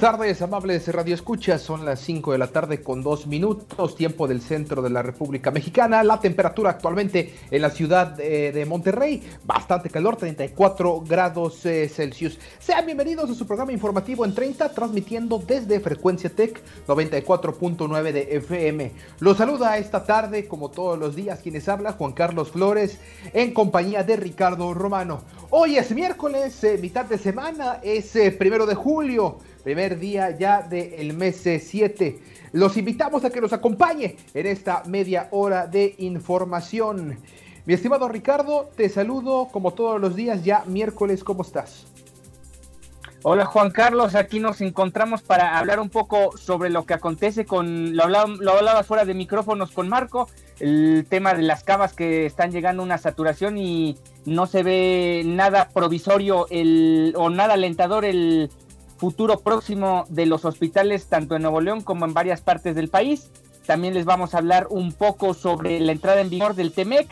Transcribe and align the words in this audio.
Buenas 0.00 0.16
tardes, 0.16 0.42
amables 0.42 0.86
Radio 0.94 1.12
Escuchas. 1.12 1.60
Son 1.60 1.84
las 1.84 1.98
5 2.00 2.30
de 2.30 2.38
la 2.38 2.46
tarde 2.46 2.82
con 2.82 3.02
2 3.02 3.26
minutos, 3.26 3.96
tiempo 3.96 4.28
del 4.28 4.40
centro 4.40 4.80
de 4.80 4.90
la 4.90 5.02
República 5.02 5.50
Mexicana. 5.50 6.04
La 6.04 6.20
temperatura 6.20 6.70
actualmente 6.70 7.34
en 7.50 7.60
la 7.60 7.70
ciudad 7.70 8.16
de 8.16 8.64
Monterrey, 8.64 9.20
bastante 9.44 9.90
calor, 9.90 10.14
34 10.14 11.00
grados 11.00 11.66
eh, 11.66 11.88
Celsius. 11.88 12.38
Sean 12.60 12.86
bienvenidos 12.86 13.28
a 13.28 13.34
su 13.34 13.44
programa 13.44 13.72
informativo 13.72 14.24
en 14.24 14.36
30, 14.36 14.68
transmitiendo 14.68 15.42
desde 15.44 15.80
Frecuencia 15.80 16.30
Tech 16.30 16.62
94.9 16.86 18.12
de 18.12 18.36
FM. 18.36 18.92
Los 19.18 19.38
saluda 19.38 19.78
esta 19.78 20.04
tarde, 20.04 20.46
como 20.46 20.70
todos 20.70 20.96
los 20.96 21.16
días, 21.16 21.40
quienes 21.40 21.68
habla 21.68 21.94
Juan 21.94 22.12
Carlos 22.12 22.52
Flores, 22.52 23.00
en 23.32 23.52
compañía 23.52 24.04
de 24.04 24.14
Ricardo 24.14 24.74
Romano. 24.74 25.22
Hoy 25.50 25.76
es 25.76 25.90
miércoles, 25.90 26.62
eh, 26.62 26.78
mitad 26.80 27.06
de 27.06 27.18
semana, 27.18 27.80
es 27.82 28.14
eh, 28.14 28.30
primero 28.30 28.64
de 28.64 28.76
julio, 28.76 29.38
primer 29.62 29.98
día 29.98 30.36
ya 30.36 30.62
del 30.62 31.14
mes 31.14 31.42
7. 31.42 32.18
Los 32.52 32.76
invitamos 32.76 33.24
a 33.24 33.30
que 33.30 33.40
nos 33.40 33.52
acompañe 33.52 34.16
en 34.34 34.46
esta 34.46 34.82
media 34.86 35.28
hora 35.30 35.66
de 35.66 35.94
información. 35.98 37.18
Mi 37.66 37.74
estimado 37.74 38.08
Ricardo, 38.08 38.70
te 38.76 38.88
saludo 38.88 39.48
como 39.52 39.74
todos 39.74 40.00
los 40.00 40.16
días, 40.16 40.42
ya 40.42 40.64
miércoles, 40.66 41.22
¿cómo 41.22 41.42
estás? 41.42 41.86
Hola 43.24 43.46
Juan 43.46 43.70
Carlos, 43.72 44.14
aquí 44.14 44.38
nos 44.38 44.60
encontramos 44.60 45.22
para 45.22 45.58
hablar 45.58 45.80
un 45.80 45.90
poco 45.90 46.36
sobre 46.38 46.70
lo 46.70 46.86
que 46.86 46.94
acontece 46.94 47.44
con, 47.44 47.96
lo 47.96 48.04
hablaba, 48.04 48.28
lo 48.38 48.52
hablaba 48.52 48.84
fuera 48.84 49.04
de 49.04 49.12
micrófonos 49.12 49.72
con 49.72 49.88
Marco, 49.88 50.28
el 50.60 51.04
tema 51.08 51.34
de 51.34 51.42
las 51.42 51.64
cavas 51.64 51.94
que 51.94 52.26
están 52.26 52.52
llegando 52.52 52.80
a 52.82 52.86
una 52.86 52.96
saturación 52.96 53.58
y 53.58 53.98
no 54.24 54.46
se 54.46 54.62
ve 54.62 55.22
nada 55.26 55.68
provisorio 55.68 56.46
el, 56.48 57.12
o 57.16 57.28
nada 57.28 57.54
alentador 57.54 58.04
el 58.04 58.50
futuro 58.98 59.40
próximo 59.40 60.04
de 60.08 60.26
los 60.26 60.44
hospitales 60.44 61.06
tanto 61.06 61.36
en 61.36 61.42
Nuevo 61.42 61.60
León 61.60 61.82
como 61.82 62.04
en 62.04 62.12
varias 62.12 62.40
partes 62.40 62.74
del 62.74 62.88
país. 62.88 63.30
También 63.66 63.94
les 63.94 64.04
vamos 64.04 64.34
a 64.34 64.38
hablar 64.38 64.66
un 64.70 64.92
poco 64.92 65.34
sobre 65.34 65.80
la 65.80 65.92
entrada 65.92 66.20
en 66.20 66.30
vigor 66.30 66.54
del 66.54 66.72
TEMEC, 66.72 67.08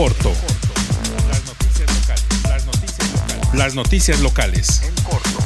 Corto. 0.00 0.32
Las 1.28 1.44
noticias 1.44 1.94
locales. 1.94 2.42
Las 2.48 2.64
noticias 2.64 3.10
locales. 3.12 3.54
Las 3.54 3.74
noticias 3.74 4.20
locales. 4.20 4.82
En 4.82 4.94
corto. 5.04 5.38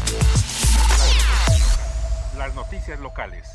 Las 2.39 2.55
noticias 2.55 3.01
locales. 3.01 3.54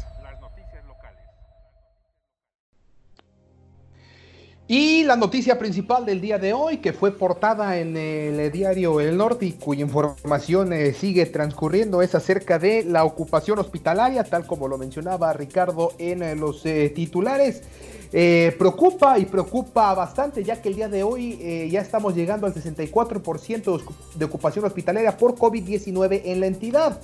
Y 4.72 5.04
la 5.04 5.16
noticia 5.16 5.58
principal 5.58 6.06
del 6.06 6.22
día 6.22 6.38
de 6.38 6.54
hoy, 6.54 6.78
que 6.78 6.94
fue 6.94 7.12
portada 7.12 7.80
en 7.80 7.98
el 7.98 8.52
diario 8.52 9.00
El 9.00 9.18
Norte 9.18 9.48
y 9.48 9.54
cuya 9.54 9.82
información 9.82 10.74
eh, 10.74 10.94
sigue 10.94 11.26
transcurriendo, 11.26 12.04
es 12.04 12.14
acerca 12.14 12.60
de 12.60 12.84
la 12.84 13.04
ocupación 13.04 13.58
hospitalaria, 13.58 14.24
tal 14.24 14.46
como 14.46 14.68
lo 14.68 14.78
mencionaba 14.78 15.34
Ricardo 15.34 15.94
en 15.98 16.22
eh, 16.22 16.36
los 16.36 16.64
eh, 16.68 16.92
titulares. 16.96 17.64
Eh, 18.12 18.56
preocupa 18.58 19.20
y 19.20 19.26
preocupa 19.26 19.94
bastante 19.94 20.44
ya 20.44 20.60
que 20.60 20.70
el 20.70 20.76
día 20.76 20.90
de 20.90 21.04
hoy 21.04 21.38
eh, 21.42 21.70
ya 21.72 21.82
estamos 21.82 22.16
llegando 22.16 22.48
al 22.48 22.56
64% 22.56 23.82
de 24.16 24.26
ocupación 24.26 24.66
hospitalaria 24.66 25.16
por 25.16 25.36
COVID-19 25.36 26.22
en 26.26 26.40
la 26.40 26.48
entidad. 26.48 27.00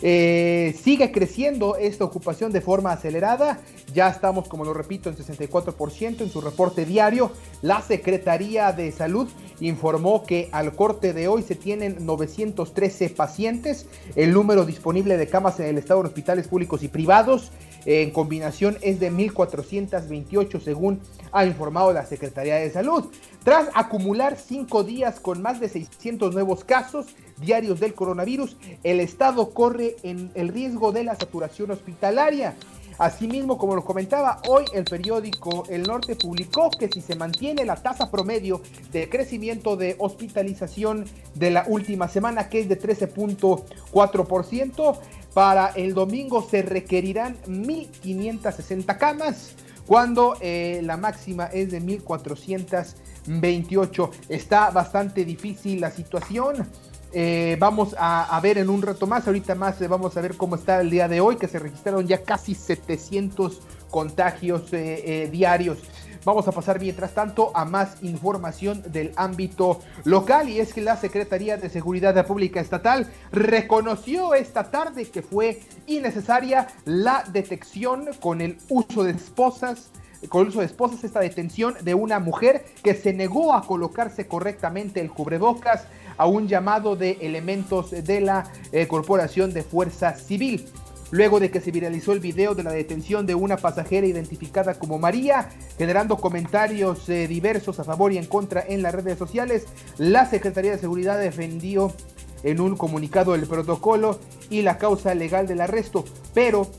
Eh, 0.00 0.76
sigue 0.80 1.10
creciendo 1.10 1.76
esta 1.76 2.04
ocupación 2.04 2.52
de 2.52 2.60
forma 2.60 2.92
acelerada. 2.92 3.60
Ya 3.92 4.08
estamos, 4.08 4.48
como 4.48 4.64
lo 4.64 4.74
repito, 4.74 5.08
en 5.08 5.16
64% 5.16 6.20
en 6.20 6.30
su 6.30 6.40
reporte 6.40 6.84
diario. 6.84 7.32
La 7.62 7.82
Secretaría 7.82 8.72
de 8.72 8.92
Salud 8.92 9.28
informó 9.60 10.22
que 10.24 10.48
al 10.52 10.74
corte 10.74 11.12
de 11.12 11.26
hoy 11.26 11.42
se 11.42 11.56
tienen 11.56 12.06
913 12.06 13.10
pacientes. 13.10 13.86
El 14.14 14.32
número 14.32 14.64
disponible 14.64 15.16
de 15.16 15.26
camas 15.26 15.58
en 15.58 15.66
el 15.66 15.78
estado 15.78 16.00
en 16.00 16.06
hospitales 16.06 16.46
públicos 16.46 16.82
y 16.82 16.88
privados 16.88 17.50
en 17.86 18.10
combinación 18.10 18.76
es 18.82 19.00
de 19.00 19.10
1.428 19.10 20.60
según 20.60 21.00
ha 21.32 21.46
informado 21.46 21.92
la 21.92 22.04
Secretaría 22.04 22.56
de 22.56 22.70
Salud. 22.70 23.06
Tras 23.44 23.68
acumular 23.74 24.36
cinco 24.36 24.84
días 24.84 25.20
con 25.20 25.40
más 25.40 25.60
de 25.60 25.68
600 25.68 26.34
nuevos 26.34 26.64
casos 26.64 27.06
diarios 27.40 27.80
del 27.80 27.94
coronavirus, 27.94 28.56
el 28.82 29.00
Estado 29.00 29.50
corre 29.50 29.96
en 30.02 30.30
el 30.34 30.48
riesgo 30.48 30.92
de 30.92 31.04
la 31.04 31.14
saturación 31.14 31.70
hospitalaria. 31.70 32.56
Asimismo, 32.98 33.56
como 33.58 33.76
lo 33.76 33.84
comentaba, 33.84 34.42
hoy 34.48 34.64
el 34.74 34.84
periódico 34.84 35.64
El 35.68 35.84
Norte 35.84 36.16
publicó 36.16 36.68
que 36.68 36.88
si 36.88 37.00
se 37.00 37.14
mantiene 37.14 37.64
la 37.64 37.76
tasa 37.76 38.10
promedio 38.10 38.60
de 38.90 39.08
crecimiento 39.08 39.76
de 39.76 39.94
hospitalización 40.00 41.04
de 41.36 41.52
la 41.52 41.64
última 41.68 42.08
semana, 42.08 42.48
que 42.48 42.58
es 42.58 42.68
de 42.68 42.76
13.4%, 42.76 44.98
para 45.32 45.68
el 45.68 45.94
domingo 45.94 46.42
se 46.42 46.62
requerirán 46.62 47.36
1.560 47.46 48.98
camas, 48.98 49.52
cuando 49.86 50.36
eh, 50.40 50.80
la 50.82 50.96
máxima 50.96 51.44
es 51.46 51.70
de 51.70 51.80
1.428. 51.80 54.10
Está 54.28 54.70
bastante 54.70 55.24
difícil 55.24 55.80
la 55.80 55.92
situación. 55.92 56.68
Eh, 57.12 57.56
vamos 57.58 57.94
a, 57.98 58.38
ver 58.42 58.58
en 58.58 58.68
un 58.68 58.82
rato 58.82 59.06
más, 59.06 59.26
ahorita 59.26 59.54
más 59.54 59.80
eh, 59.80 59.88
vamos 59.88 60.16
a 60.16 60.20
ver 60.20 60.36
cómo 60.36 60.56
está 60.56 60.80
el 60.80 60.90
día 60.90 61.08
de 61.08 61.20
hoy, 61.20 61.36
que 61.36 61.48
se 61.48 61.58
registraron 61.58 62.06
ya 62.06 62.22
casi 62.22 62.54
700 62.54 63.60
contagios 63.90 64.72
eh, 64.72 65.28
diarios. 65.32 65.78
Vamos 66.24 66.46
a 66.46 66.52
pasar 66.52 66.78
mientras 66.78 67.14
tanto 67.14 67.56
a 67.56 67.64
más 67.64 68.02
información 68.02 68.82
del 68.88 69.12
ámbito 69.16 69.80
local 70.04 70.48
y 70.50 70.58
es 70.60 70.74
que 70.74 70.82
la 70.82 70.96
Secretaría 70.96 71.56
de 71.56 71.70
Seguridad 71.70 72.26
Pública 72.26 72.60
Estatal 72.60 73.10
reconoció 73.32 74.34
esta 74.34 74.70
tarde 74.70 75.06
que 75.06 75.22
fue 75.22 75.62
innecesaria 75.86 76.68
la 76.84 77.24
detección 77.32 78.10
con 78.20 78.42
el 78.42 78.58
uso 78.68 79.04
de 79.04 79.12
esposas 79.12 79.90
con 80.28 80.48
uso 80.48 80.60
de 80.60 80.66
esposas 80.66 81.04
esta 81.04 81.20
detención 81.20 81.74
de 81.82 81.94
una 81.94 82.18
mujer 82.18 82.64
que 82.82 82.94
se 82.94 83.12
negó 83.12 83.54
a 83.54 83.66
colocarse 83.66 84.26
correctamente 84.26 85.00
el 85.00 85.10
cubrebocas 85.10 85.84
a 86.16 86.26
un 86.26 86.48
llamado 86.48 86.96
de 86.96 87.18
elementos 87.20 87.90
de 87.90 88.20
la 88.20 88.50
eh, 88.72 88.86
Corporación 88.88 89.52
de 89.52 89.62
Fuerza 89.62 90.14
Civil. 90.14 90.66
Luego 91.10 91.40
de 91.40 91.50
que 91.50 91.62
se 91.62 91.70
viralizó 91.70 92.12
el 92.12 92.20
video 92.20 92.54
de 92.54 92.62
la 92.62 92.72
detención 92.72 93.24
de 93.24 93.34
una 93.34 93.56
pasajera 93.56 94.06
identificada 94.06 94.78
como 94.78 94.98
María, 94.98 95.48
generando 95.78 96.18
comentarios 96.18 97.08
eh, 97.08 97.26
diversos 97.26 97.80
a 97.80 97.84
favor 97.84 98.12
y 98.12 98.18
en 98.18 98.26
contra 98.26 98.62
en 98.68 98.82
las 98.82 98.94
redes 98.94 99.16
sociales, 99.16 99.66
la 99.96 100.26
Secretaría 100.26 100.72
de 100.72 100.78
Seguridad 100.78 101.18
defendió 101.18 101.94
en 102.42 102.60
un 102.60 102.76
comunicado 102.76 103.34
el 103.34 103.46
protocolo 103.46 104.18
y 104.50 104.62
la 104.62 104.76
causa 104.76 105.14
legal 105.14 105.46
del 105.46 105.62
arresto, 105.62 106.04
pero 106.34 106.70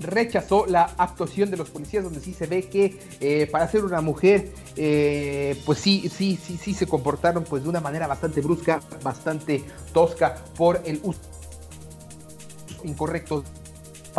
rechazó 0.00 0.66
la 0.66 0.84
actuación 0.96 1.50
de 1.50 1.56
los 1.56 1.70
policías 1.70 2.04
donde 2.04 2.20
sí 2.20 2.34
se 2.34 2.46
ve 2.46 2.68
que 2.68 2.98
eh, 3.20 3.48
para 3.50 3.68
ser 3.68 3.84
una 3.84 4.00
mujer 4.00 4.50
eh, 4.76 5.60
pues 5.64 5.78
sí 5.78 6.10
sí 6.14 6.38
sí 6.42 6.56
sí 6.56 6.74
se 6.74 6.86
comportaron 6.86 7.44
pues 7.44 7.62
de 7.62 7.68
una 7.68 7.80
manera 7.80 8.06
bastante 8.06 8.40
brusca 8.40 8.80
bastante 9.02 9.62
tosca 9.92 10.36
por 10.56 10.80
el 10.84 11.00
uso 11.02 11.20
incorrecto. 12.84 13.44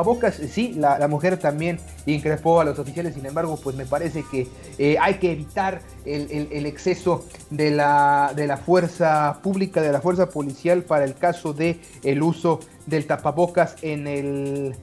Bocas, 0.03 0.35
sí, 0.35 0.73
la, 0.77 1.05
mujer 1.07 1.37
también 1.37 1.79
increpó 2.05 2.61
a 2.61 2.63
los 2.63 2.79
oficiales, 2.79 3.15
sin 3.15 3.25
embargo, 3.25 3.59
pues 3.61 3.75
me 3.75 3.85
parece 3.85 4.23
que 4.31 4.47
eh, 4.77 4.97
hay 4.99 5.15
que 5.15 5.31
evitar 5.31 5.81
el, 6.05 6.65
exceso 6.65 7.25
de 7.49 7.71
la, 7.71 8.31
de 8.35 8.47
la, 8.47 8.57
fuerza 8.57 9.39
pública, 9.43 9.81
de 9.81 9.91
la 9.91 9.99
fuerza 9.99 10.29
policial 10.29 10.83
para 10.83 11.03
el 11.03 11.15
caso 11.15 11.53
de 11.53 11.79
el 12.03 12.23
uso 12.23 12.59
del 12.85 13.05
tapabocas 13.07 13.75
en 13.81 14.07
el 14.07 14.75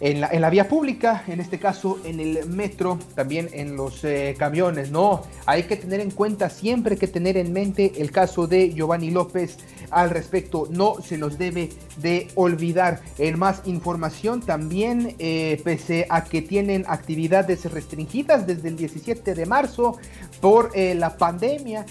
en 0.00 0.20
la, 0.20 0.28
en 0.28 0.40
la, 0.40 0.50
vía 0.50 0.68
pública, 0.68 1.22
en 1.28 1.40
este 1.40 1.58
caso 1.58 1.98
en 2.04 2.18
el 2.18 2.46
metro, 2.48 2.98
también 3.14 3.48
en 3.52 3.76
los 3.76 4.04
eh, 4.04 4.34
camiones, 4.38 4.90
¿no? 4.90 5.22
Hay 5.46 5.64
que 5.64 5.76
tener 5.76 6.00
en 6.00 6.10
cuenta, 6.10 6.50
siempre 6.50 6.96
que 6.96 7.06
tener 7.06 7.36
en 7.36 7.52
mente 7.52 7.92
el 7.98 8.10
caso 8.10 8.46
de 8.46 8.72
Giovanni 8.72 9.10
López 9.10 9.56
al 9.90 10.10
respecto, 10.10 10.66
no 10.70 11.00
se 11.00 11.16
nos 11.16 11.38
debe 11.38 11.70
de 11.98 12.28
olvidar. 12.34 13.00
En 13.18 13.38
más 13.38 13.62
información 13.66 14.40
también, 14.40 15.14
eh, 15.18 15.60
pese 15.62 16.06
a 16.10 16.24
que 16.24 16.42
tienen 16.42 16.84
actividades 16.88 17.70
restringidas 17.70 18.46
desde 18.46 18.68
el 18.68 18.76
17 18.76 19.34
de 19.34 19.46
marzo 19.46 19.98
por 20.40 20.72
eh, 20.74 20.94
la 20.94 21.16
pandemia, 21.16 21.86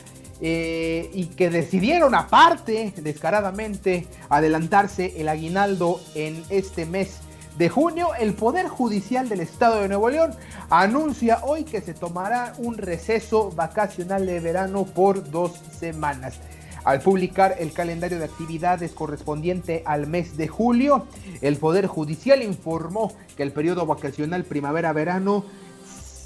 y 0.45 1.27
que 1.37 1.49
decidieron 1.49 2.15
aparte 2.15 2.91
descaradamente 2.97 4.07
adelantarse 4.27 5.13
el 5.15 5.29
aguinaldo 5.29 6.01
en 6.15 6.43
este 6.49 6.85
mes 6.85 7.22
de 7.57 7.69
junio, 7.69 8.09
el 8.19 8.33
Poder 8.33 8.67
Judicial 8.67 9.29
del 9.29 9.41
Estado 9.41 9.81
de 9.81 9.87
Nuevo 9.87 10.09
León 10.09 10.31
anuncia 10.69 11.39
hoy 11.43 11.63
que 11.63 11.81
se 11.81 11.93
tomará 11.93 12.53
un 12.57 12.77
receso 12.77 13.51
vacacional 13.51 14.25
de 14.25 14.39
verano 14.39 14.85
por 14.85 15.29
dos 15.29 15.53
semanas. 15.79 16.39
Al 16.83 16.99
publicar 17.01 17.55
el 17.59 17.71
calendario 17.71 18.19
de 18.19 18.25
actividades 18.25 18.91
correspondiente 18.91 19.83
al 19.85 20.07
mes 20.07 20.35
de 20.35 20.47
julio, 20.47 21.05
el 21.41 21.57
Poder 21.57 21.87
Judicial 21.87 22.41
informó 22.41 23.13
que 23.37 23.43
el 23.43 23.51
periodo 23.51 23.85
vacacional 23.85 24.43
primavera-verano 24.43 25.45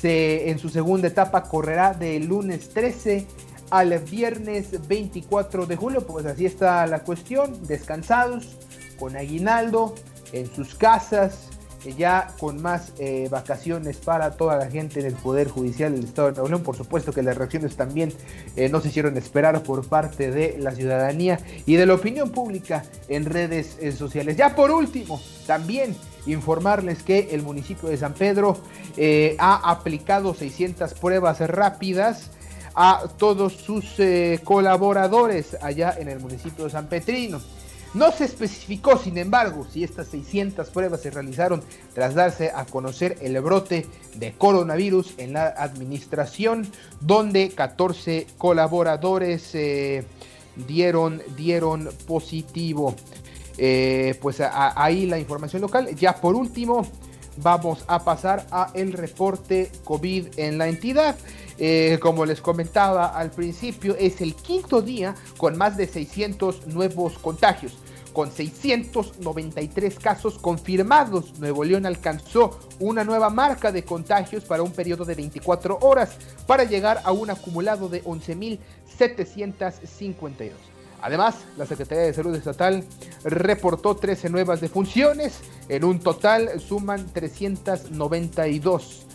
en 0.04 0.60
su 0.60 0.70
segunda 0.70 1.08
etapa 1.08 1.44
correrá 1.44 1.94
del 1.94 2.28
lunes 2.28 2.70
13 2.70 3.28
al 3.70 4.00
viernes 4.00 4.88
24 4.88 5.66
de 5.66 5.76
julio. 5.76 6.08
Pues 6.08 6.26
así 6.26 6.46
está 6.46 6.88
la 6.88 7.00
cuestión, 7.00 7.68
descansados, 7.68 8.58
con 8.98 9.16
aguinaldo, 9.16 9.94
en 10.32 10.54
sus 10.54 10.76
casas, 10.76 11.50
eh, 11.86 11.94
ya 11.98 12.34
con 12.40 12.62
más 12.62 12.92
eh, 12.98 13.28
vacaciones 13.30 13.98
para 13.98 14.32
toda 14.32 14.58
la 14.58 14.70
gente 14.70 15.02
del 15.02 15.14
Poder 15.14 15.48
Judicial 15.48 15.94
del 15.94 16.06
Estado 16.06 16.30
de 16.30 16.34
Nuevo 16.34 16.50
León. 16.50 16.64
Por 16.64 16.76
supuesto 16.76 17.14
que 17.14 17.22
las 17.22 17.38
reacciones 17.38 17.76
también 17.76 18.12
eh, 18.56 18.68
no 18.70 18.82
se 18.82 18.90
hicieron 18.90 19.16
esperar 19.16 19.62
por 19.64 19.88
parte 19.88 20.32
de 20.32 20.58
la 20.60 20.72
ciudadanía 20.72 21.40
y 21.66 21.76
de 21.76 21.86
la 21.86 21.94
opinión 21.94 22.32
pública 22.32 22.84
en 23.08 23.26
redes 23.26 23.78
sociales. 23.96 24.38
Ya 24.38 24.56
por 24.56 24.72
último, 24.72 25.22
también 25.46 25.96
informarles 26.26 27.04
que 27.04 27.30
el 27.32 27.44
municipio 27.44 27.90
de 27.90 27.98
San 27.98 28.14
Pedro 28.14 28.58
ha 29.40 29.72
aplicado 29.72 30.34
600 30.34 30.94
pruebas 30.96 31.40
rápidas 31.40 32.32
a 32.76 33.04
todos 33.18 33.54
sus 33.54 33.96
colaboradores 34.44 35.56
allá 35.62 35.96
en 35.98 36.10
el 36.10 36.20
municipio 36.20 36.66
de 36.66 36.72
San 36.72 36.88
Petrino. 36.88 37.40
No 37.98 38.12
se 38.12 38.26
especificó, 38.26 39.00
sin 39.00 39.18
embargo, 39.18 39.66
si 39.68 39.84
estas 39.84 40.10
600 40.10 40.70
pruebas 40.70 41.02
se 41.02 41.10
realizaron 41.10 41.64
tras 41.96 42.14
darse 42.14 42.52
a 42.54 42.66
conocer 42.66 43.18
el 43.22 43.42
brote 43.42 43.88
de 44.14 44.34
coronavirus 44.34 45.16
en 45.18 45.34
la 45.34 45.48
administración, 45.48 46.68
donde 47.02 47.50
14 47.50 48.28
colaboradores 48.38 49.50
eh, 49.56 50.06
dieron, 50.68 51.24
dieron 51.36 51.90
positivo. 52.06 52.96
Eh, 53.58 54.14
pues 54.22 54.42
ahí 54.42 55.08
la 55.08 55.18
información 55.18 55.64
local. 55.64 55.96
Ya 55.96 56.18
por 56.18 56.36
último, 56.36 56.86
vamos 57.38 57.84
a 57.88 58.04
pasar 58.04 58.46
a 58.52 58.70
el 58.76 58.94
reporte 58.94 59.72
COVID 59.84 60.38
en 60.38 60.60
la 60.60 60.68
entidad. 60.68 61.18
Eh, 61.58 61.98
como 62.00 62.28
les 62.28 62.42
comentaba 62.42 63.08
al 63.08 63.32
principio, 63.32 63.96
es 63.98 64.22
el 64.22 64.36
quinto 64.36 64.84
día 64.84 65.16
con 65.38 65.58
más 65.58 65.78
de 65.78 65.88
600 65.88 66.68
nuevos 66.68 67.18
contagios. 67.18 67.76
Con 68.18 68.32
693 68.32 70.00
casos 70.00 70.40
confirmados, 70.40 71.38
Nuevo 71.38 71.64
León 71.64 71.86
alcanzó 71.86 72.60
una 72.80 73.04
nueva 73.04 73.30
marca 73.30 73.72
de 73.72 73.84
contagios 73.84 74.44
para 74.44 74.64
un 74.64 74.72
periodo 74.72 75.06
de 75.06 75.14
24 75.14 75.78
horas 75.82 76.18
para 76.48 76.64
llegar 76.64 77.00
a 77.04 77.12
un 77.12 77.30
acumulado 77.30 77.90
de 77.90 78.04
11.752. 78.04 80.50
Además, 81.00 81.36
la 81.58 81.68
Secretaría 81.68 82.06
de 82.06 82.14
Salud 82.16 82.34
Estatal 82.34 82.84
reportó 83.24 83.96
13 83.96 84.32
nuevas 84.32 84.62
defunciones, 84.62 85.42
en 85.70 85.84
un 85.84 86.00
total 86.00 86.60
suman 86.60 87.06
392. 87.14 89.06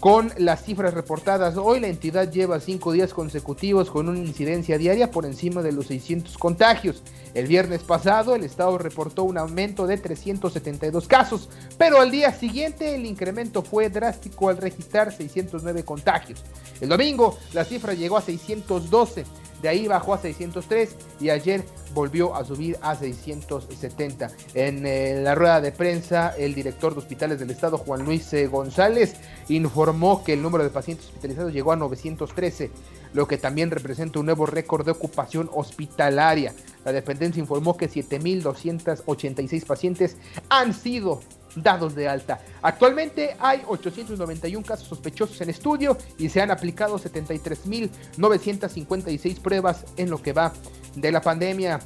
Con 0.00 0.32
las 0.38 0.62
cifras 0.62 0.94
reportadas 0.94 1.56
hoy, 1.56 1.80
la 1.80 1.88
entidad 1.88 2.30
lleva 2.30 2.60
cinco 2.60 2.92
días 2.92 3.12
consecutivos 3.12 3.90
con 3.90 4.08
una 4.08 4.20
incidencia 4.20 4.78
diaria 4.78 5.10
por 5.10 5.26
encima 5.26 5.60
de 5.60 5.72
los 5.72 5.88
600 5.88 6.38
contagios. 6.38 7.02
El 7.34 7.48
viernes 7.48 7.82
pasado, 7.82 8.36
el 8.36 8.44
estado 8.44 8.78
reportó 8.78 9.24
un 9.24 9.38
aumento 9.38 9.88
de 9.88 9.98
372 9.98 11.08
casos, 11.08 11.48
pero 11.78 12.00
al 12.00 12.12
día 12.12 12.32
siguiente 12.32 12.94
el 12.94 13.06
incremento 13.06 13.62
fue 13.62 13.90
drástico 13.90 14.50
al 14.50 14.58
registrar 14.58 15.12
609 15.12 15.82
contagios. 15.84 16.44
El 16.80 16.90
domingo, 16.90 17.36
la 17.52 17.64
cifra 17.64 17.92
llegó 17.92 18.18
a 18.18 18.22
612. 18.22 19.24
De 19.62 19.68
ahí 19.68 19.88
bajó 19.88 20.14
a 20.14 20.18
603 20.18 20.96
y 21.20 21.30
ayer 21.30 21.64
volvió 21.94 22.34
a 22.34 22.44
subir 22.44 22.76
a 22.80 22.94
670. 22.94 24.30
En 24.54 24.86
eh, 24.86 25.20
la 25.22 25.34
rueda 25.34 25.60
de 25.60 25.72
prensa, 25.72 26.34
el 26.38 26.54
director 26.54 26.92
de 26.92 27.00
hospitales 27.00 27.40
del 27.40 27.50
estado, 27.50 27.78
Juan 27.78 28.04
Luis 28.04 28.32
eh, 28.32 28.46
González, 28.46 29.16
informó 29.48 30.22
que 30.22 30.34
el 30.34 30.42
número 30.42 30.62
de 30.64 30.70
pacientes 30.70 31.06
hospitalizados 31.06 31.52
llegó 31.52 31.72
a 31.72 31.76
913, 31.76 32.70
lo 33.14 33.26
que 33.26 33.38
también 33.38 33.70
representa 33.70 34.20
un 34.20 34.26
nuevo 34.26 34.46
récord 34.46 34.84
de 34.84 34.92
ocupación 34.92 35.50
hospitalaria. 35.52 36.54
La 36.84 36.92
dependencia 36.92 37.40
informó 37.40 37.76
que 37.76 37.90
7.286 37.90 39.66
pacientes 39.66 40.16
han 40.48 40.72
sido 40.74 41.20
dados 41.54 41.94
de 41.94 42.08
alta. 42.08 42.40
Actualmente 42.62 43.36
hay 43.38 43.62
891 43.66 44.66
casos 44.66 44.88
sospechosos 44.88 45.38
en 45.40 45.50
estudio 45.50 45.96
y 46.18 46.28
se 46.28 46.40
han 46.40 46.50
aplicado 46.50 46.98
73.956 46.98 49.40
pruebas 49.40 49.84
en 49.96 50.10
lo 50.10 50.20
que 50.22 50.32
va 50.32 50.52
de 50.94 51.12
la 51.12 51.20
pandemia. 51.20 51.80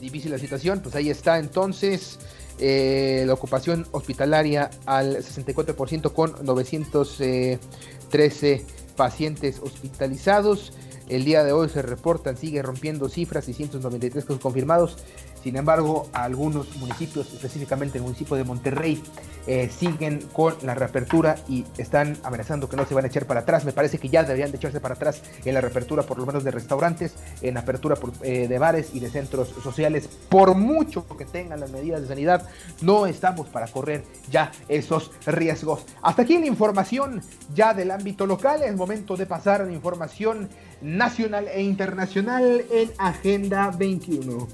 Difícil 0.00 0.30
la 0.30 0.38
situación, 0.38 0.80
pues 0.80 0.94
ahí 0.94 1.10
está 1.10 1.38
entonces 1.38 2.18
eh, 2.60 3.24
la 3.26 3.34
ocupación 3.34 3.86
hospitalaria 3.92 4.70
al 4.84 5.18
64% 5.18 6.12
con 6.12 6.34
913 6.42 8.66
pacientes 8.96 9.60
hospitalizados. 9.60 10.72
El 11.08 11.24
día 11.24 11.44
de 11.44 11.52
hoy 11.52 11.68
se 11.68 11.82
reportan, 11.82 12.36
sigue 12.36 12.60
rompiendo 12.60 13.08
cifras, 13.08 13.44
693 13.46 14.24
casos 14.24 14.40
confirmados, 14.40 14.98
sin 15.42 15.56
embargo, 15.56 16.08
algunos 16.12 16.76
municipios, 16.76 17.32
específicamente 17.32 17.98
el 17.98 18.04
municipio 18.04 18.36
de 18.36 18.44
Monterrey, 18.44 19.02
eh, 19.46 19.70
siguen 19.70 20.20
con 20.32 20.54
la 20.62 20.74
reapertura 20.74 21.36
y 21.48 21.64
están 21.78 22.18
amenazando 22.22 22.68
que 22.68 22.76
no 22.76 22.84
se 22.84 22.94
van 22.94 23.04
a 23.04 23.08
echar 23.08 23.26
para 23.26 23.40
atrás. 23.40 23.64
Me 23.64 23.72
parece 23.72 23.98
que 23.98 24.10
ya 24.10 24.22
deberían 24.22 24.50
de 24.50 24.58
echarse 24.58 24.78
para 24.78 24.94
atrás 24.94 25.22
en 25.42 25.54
la 25.54 25.62
reapertura, 25.62 26.02
por 26.02 26.18
lo 26.18 26.26
menos 26.26 26.44
de 26.44 26.50
restaurantes, 26.50 27.14
en 27.40 27.56
apertura 27.56 27.96
eh, 28.22 28.46
de 28.46 28.58
bares 28.58 28.90
y 28.92 29.00
de 29.00 29.08
centros 29.08 29.48
sociales. 29.62 30.08
Por 30.28 30.54
mucho 30.54 31.06
que 31.16 31.24
tengan 31.24 31.60
las 31.60 31.70
medidas 31.70 32.02
de 32.02 32.08
sanidad, 32.08 32.46
no 32.82 33.06
estamos 33.06 33.48
para 33.48 33.68
correr 33.68 34.04
ya 34.30 34.52
esos 34.68 35.12
riesgos. 35.24 35.86
Hasta 36.02 36.22
aquí 36.22 36.36
la 36.36 36.46
información 36.46 37.22
ya 37.54 37.72
del 37.72 37.90
ámbito 37.90 38.26
local. 38.26 38.62
Es 38.62 38.76
momento 38.76 39.16
de 39.16 39.24
pasar 39.24 39.62
a 39.62 39.64
la 39.64 39.72
información 39.72 40.50
nacional 40.82 41.48
e 41.48 41.62
internacional 41.62 42.64
en 42.70 42.90
Agenda 42.98 43.70
21. 43.70 44.46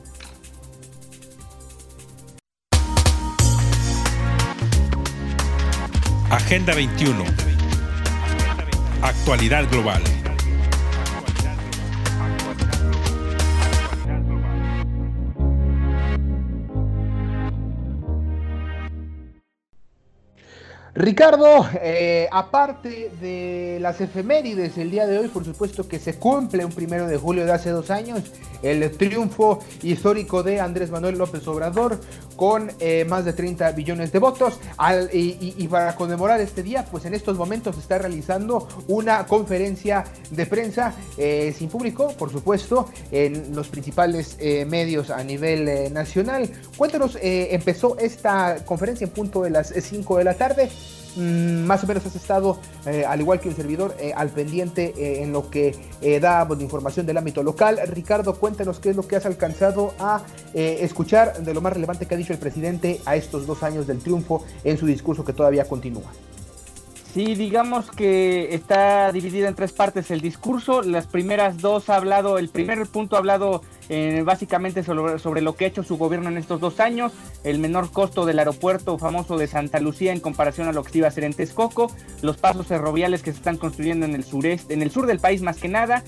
Agenda 6.35 6.75
21 6.75 7.25
Actualidad 9.03 9.71
global. 9.71 10.03
Ricardo, 20.97 21.69
eh, 21.81 22.29
aparte 22.33 23.11
de 23.21 23.79
las 23.81 24.01
efemérides 24.01 24.79
el 24.79 24.91
día 24.91 25.07
de 25.07 25.19
hoy, 25.19 25.29
por 25.29 25.45
supuesto 25.45 25.87
que 25.87 25.99
se 25.99 26.19
cumple 26.19 26.65
un 26.65 26.73
primero 26.73 27.07
de 27.07 27.17
julio 27.17 27.45
de 27.45 27.53
hace 27.53 27.71
dos 27.71 27.91
años 27.91 28.23
el 28.63 28.91
triunfo 28.97 29.59
histórico 29.83 30.43
de 30.43 30.61
Andrés 30.61 30.91
Manuel 30.91 31.19
López 31.19 31.47
Obrador 31.49 32.01
con 32.37 32.71
eh, 32.81 33.05
más 33.05 33.25
de 33.25 33.33
30 33.33 33.73
billones 33.73 34.13
de 34.13 34.19
votos. 34.19 34.59
y, 35.13 35.69
para 35.69 35.95
conmemorar 35.97 36.41
este 36.41 36.63
día, 36.63 36.85
pues 36.91 37.05
en 37.05 37.15
estos 37.15 37.37
momentos 37.37 37.77
se 37.77 37.81
está 37.81 37.99
realizando 37.99 38.69
una 38.89 39.27
conferencia 39.27 40.05
de 40.31 40.47
prensa 40.47 40.95
eh, 41.17 41.55
sin 41.57 41.69
público, 41.69 42.09
por 42.19 42.31
supuesto, 42.31 42.89
en 43.11 43.55
los 43.55 43.69
principales 43.69 44.37
medios 44.67 45.11
a 45.11 45.23
nivel 45.25 45.93
nacional. 45.93 46.51
Cuéntanos, 46.77 47.19
empezó 47.21 47.99
esta 47.99 48.65
conferencia 48.65 49.05
en 49.07 49.11
punto 49.11 49.43
de 49.43 49.51
las 49.51 49.69
5 49.69 50.19
de 50.19 50.25
la 50.25 50.35
tarde. 50.35 50.71
Mm, 51.17 51.65
más 51.65 51.85
o 51.85 51.87
menos 51.87 52.05
has 52.07 52.17
estado, 52.17 52.59
eh, 52.87 53.05
al 53.07 53.21
igual 53.21 53.41
que 53.41 53.49
un 53.49 53.57
servidor, 53.57 53.97
eh, 54.01 54.13
al 54.15 54.31
pendiente 54.31 54.95
eh, 54.97 55.23
en 55.23 55.33
lo 55.33 55.51
que 55.51 55.75
da 56.21 56.47
pues, 56.47 56.61
información 56.61 57.07
del 57.07 57.17
ámbito 57.17 57.43
local. 57.43 57.81
Ricardo, 57.87 58.35
cuéntanos 58.35 58.79
qué 58.79 58.91
es 58.91 58.97
lo 58.97 59.07
que 59.07 59.17
has 59.17 59.27
alcanzado 59.27 59.95
a 59.99 60.23
escuchar 60.55 61.43
de 61.43 61.55
lo 61.55 61.61
más 61.61 61.73
relevante 61.73 62.07
que 62.07 62.15
ha 62.15 62.19
dicho 62.19 62.33
el 62.33 62.39
presidente 62.39 63.01
a 63.07 63.17
estos 63.17 63.47
dos 63.47 63.63
años 63.63 63.87
del 63.87 63.99
triunfo 63.99 64.45
en 64.63 64.77
su 64.79 64.87
discurso 64.87 65.25
que 65.25 65.33
todavía 65.33 65.65
continúa. 65.67 66.13
Sí, 67.15 67.37
digamos 67.37 67.93
que 67.93 68.53
está 68.57 69.13
dividido 69.13 69.47
en 69.47 69.55
tres 69.55 69.71
partes 69.71 70.11
el 70.11 70.21
discurso. 70.21 70.83
Las 70.83 71.07
primeras 71.07 71.59
dos 71.59 71.89
ha 71.89 71.95
hablado, 71.95 72.39
el 72.39 72.49
primer 72.49 72.85
punto 72.89 73.15
ha 73.15 73.21
hablado 73.21 73.63
eh, 73.89 74.25
básicamente 74.25 74.83
sobre, 74.83 75.41
lo 75.41 75.55
que 75.55 75.65
ha 75.65 75.69
hecho 75.69 75.85
su 75.85 75.97
gobierno 75.97 76.29
en 76.29 76.39
estos 76.39 76.59
dos 76.59 76.81
años, 76.81 77.13
el 77.45 77.61
menor 77.61 77.93
costo 77.93 78.27
del 78.27 78.41
aeropuerto 78.41 78.99
famoso 78.99 79.39
de 79.39 79.47
Santa 79.47 79.79
Lucía 79.79 80.11
en 80.11 80.19
comparación 80.19 80.67
a 80.67 80.73
lo 80.73 80.83
que 80.83 80.99
iba 80.99 81.07
a 81.07 81.13
ser 81.13 81.23
en 81.23 81.35
Texcoco, 81.35 81.89
los 82.21 82.37
pasos 82.37 82.67
ferroviarios 82.67 83.23
que 83.23 83.31
se 83.31 83.39
están 83.39 83.59
construyendo 83.59 84.07
en 84.07 84.17
el 84.17 84.25
sureste, 84.25 84.75
en 84.75 84.83
el 84.83 84.91
sur 84.91 85.07
del 85.07 85.21
país 85.21 85.41
más 85.41 85.59
que 85.59 85.69
nada. 85.69 86.03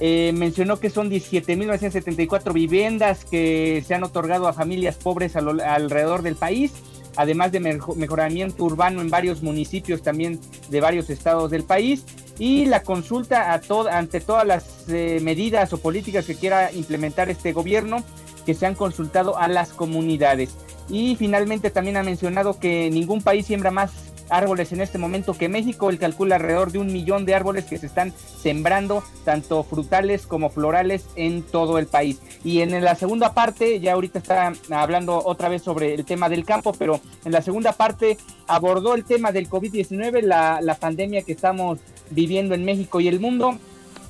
Eh, 0.00 0.32
mencionó 0.34 0.80
que 0.80 0.90
son 0.90 1.08
17.974 1.08 2.52
viviendas 2.52 3.24
que 3.24 3.84
se 3.86 3.94
han 3.94 4.02
otorgado 4.02 4.48
a 4.48 4.52
familias 4.52 4.96
pobres 4.96 5.36
alrededor 5.36 6.22
del 6.22 6.34
país 6.34 6.72
además 7.16 7.52
de 7.52 7.60
mejoramiento 7.60 8.64
urbano 8.64 9.00
en 9.00 9.10
varios 9.10 9.42
municipios 9.42 10.02
también 10.02 10.40
de 10.68 10.80
varios 10.80 11.10
estados 11.10 11.50
del 11.50 11.64
país 11.64 12.04
y 12.38 12.66
la 12.66 12.82
consulta 12.82 13.52
a 13.52 13.60
ante 13.90 14.20
todas 14.20 14.46
las 14.46 14.88
eh, 14.88 15.20
medidas 15.22 15.72
o 15.72 15.78
políticas 15.78 16.26
que 16.26 16.36
quiera 16.36 16.72
implementar 16.72 17.28
este 17.28 17.52
gobierno 17.52 18.04
que 18.46 18.54
se 18.54 18.66
han 18.66 18.74
consultado 18.74 19.36
a 19.38 19.48
las 19.48 19.70
comunidades. 19.70 20.50
Y 20.88 21.16
finalmente 21.16 21.70
también 21.70 21.96
ha 21.98 22.02
mencionado 22.02 22.58
que 22.58 22.90
ningún 22.90 23.20
país 23.20 23.46
siembra 23.46 23.70
más 23.70 23.92
árboles 24.30 24.72
en 24.72 24.80
este 24.80 24.98
momento 24.98 25.34
que 25.34 25.48
México. 25.48 25.90
Él 25.90 25.98
calcula 25.98 26.36
alrededor 26.36 26.72
de 26.72 26.78
un 26.78 26.92
millón 26.92 27.24
de 27.24 27.34
árboles 27.34 27.64
que 27.64 27.78
se 27.78 27.86
están 27.86 28.12
sembrando, 28.40 29.02
tanto 29.24 29.62
frutales 29.62 30.26
como 30.26 30.50
florales, 30.50 31.06
en 31.16 31.42
todo 31.42 31.78
el 31.78 31.86
país. 31.86 32.20
Y 32.44 32.60
en 32.60 32.82
la 32.84 32.94
segunda 32.94 33.34
parte, 33.34 33.80
ya 33.80 33.92
ahorita 33.92 34.18
está 34.18 34.52
hablando 34.70 35.22
otra 35.24 35.48
vez 35.48 35.62
sobre 35.62 35.94
el 35.94 36.04
tema 36.04 36.28
del 36.28 36.44
campo, 36.44 36.72
pero 36.72 37.00
en 37.24 37.32
la 37.32 37.42
segunda 37.42 37.72
parte 37.72 38.18
abordó 38.46 38.94
el 38.94 39.04
tema 39.04 39.32
del 39.32 39.48
COVID-19, 39.48 40.22
la, 40.22 40.60
la 40.60 40.74
pandemia 40.74 41.22
que 41.22 41.32
estamos 41.32 41.78
viviendo 42.10 42.54
en 42.54 42.64
México 42.64 43.00
y 43.00 43.08
el 43.08 43.20
mundo. 43.20 43.58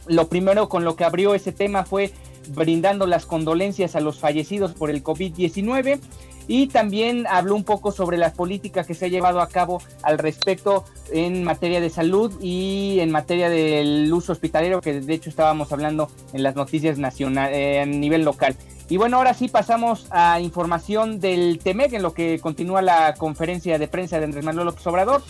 Lo 0.07 0.29
primero 0.29 0.69
con 0.69 0.85
lo 0.85 0.97
que 0.97 1.05
abrió 1.05 1.35
ese 1.35 1.53
tema 1.53 1.85
fue 1.85 2.13
brindando 2.49 3.07
las 3.07 3.27
condolencias 3.27 3.97
a 3.97 4.01
los 4.01 4.19
fallecidos 4.19 4.73
por 4.73 4.91
el 4.91 5.03
COVID-19 5.03 6.01
y 6.49 6.69
también 6.69 7.27
habló 7.29 7.55
un 7.55 7.63
poco 7.63 7.93
sobre 7.93 8.17
las 8.17 8.33
políticas 8.33 8.87
que 8.87 8.95
se 8.95 9.05
ha 9.05 9.09
llevado 9.09 9.41
a 9.41 9.49
cabo 9.49 9.83
al 10.03 10.19
respecto 10.19 10.85
en 11.13 11.45
materia 11.45 11.81
de 11.81 11.91
salud 11.91 12.33
y 12.41 12.99
en 13.01 13.11
materia 13.11 13.51
del 13.51 14.11
uso 14.13 14.33
hospitalero, 14.33 14.81
que 14.81 15.01
de 15.01 15.15
hecho 15.15 15.29
estábamos 15.29 15.71
hablando 15.73 16.11
en 16.33 16.43
las 16.43 16.57
noticias 16.57 16.99
nacionales, 16.99 17.57
eh, 17.57 17.81
a 17.81 17.87
nivel 17.87 18.25
local. 18.25 18.57
Y 18.89 18.97
bueno, 18.97 19.19
ahora 19.19 19.35
sí 19.35 19.49
pasamos 19.49 20.07
a 20.11 20.41
información 20.41 21.21
del 21.21 21.59
TEMEC, 21.59 21.93
en 21.93 22.03
lo 22.03 22.15
que 22.15 22.39
continúa 22.39 22.81
la 22.81 23.15
conferencia 23.15 23.79
de 23.79 23.87
prensa 23.87 24.19
de 24.19 24.25
Andrés 24.25 24.45
Manuel 24.45 24.67
López 24.67 24.87
Obrador. 24.87 25.23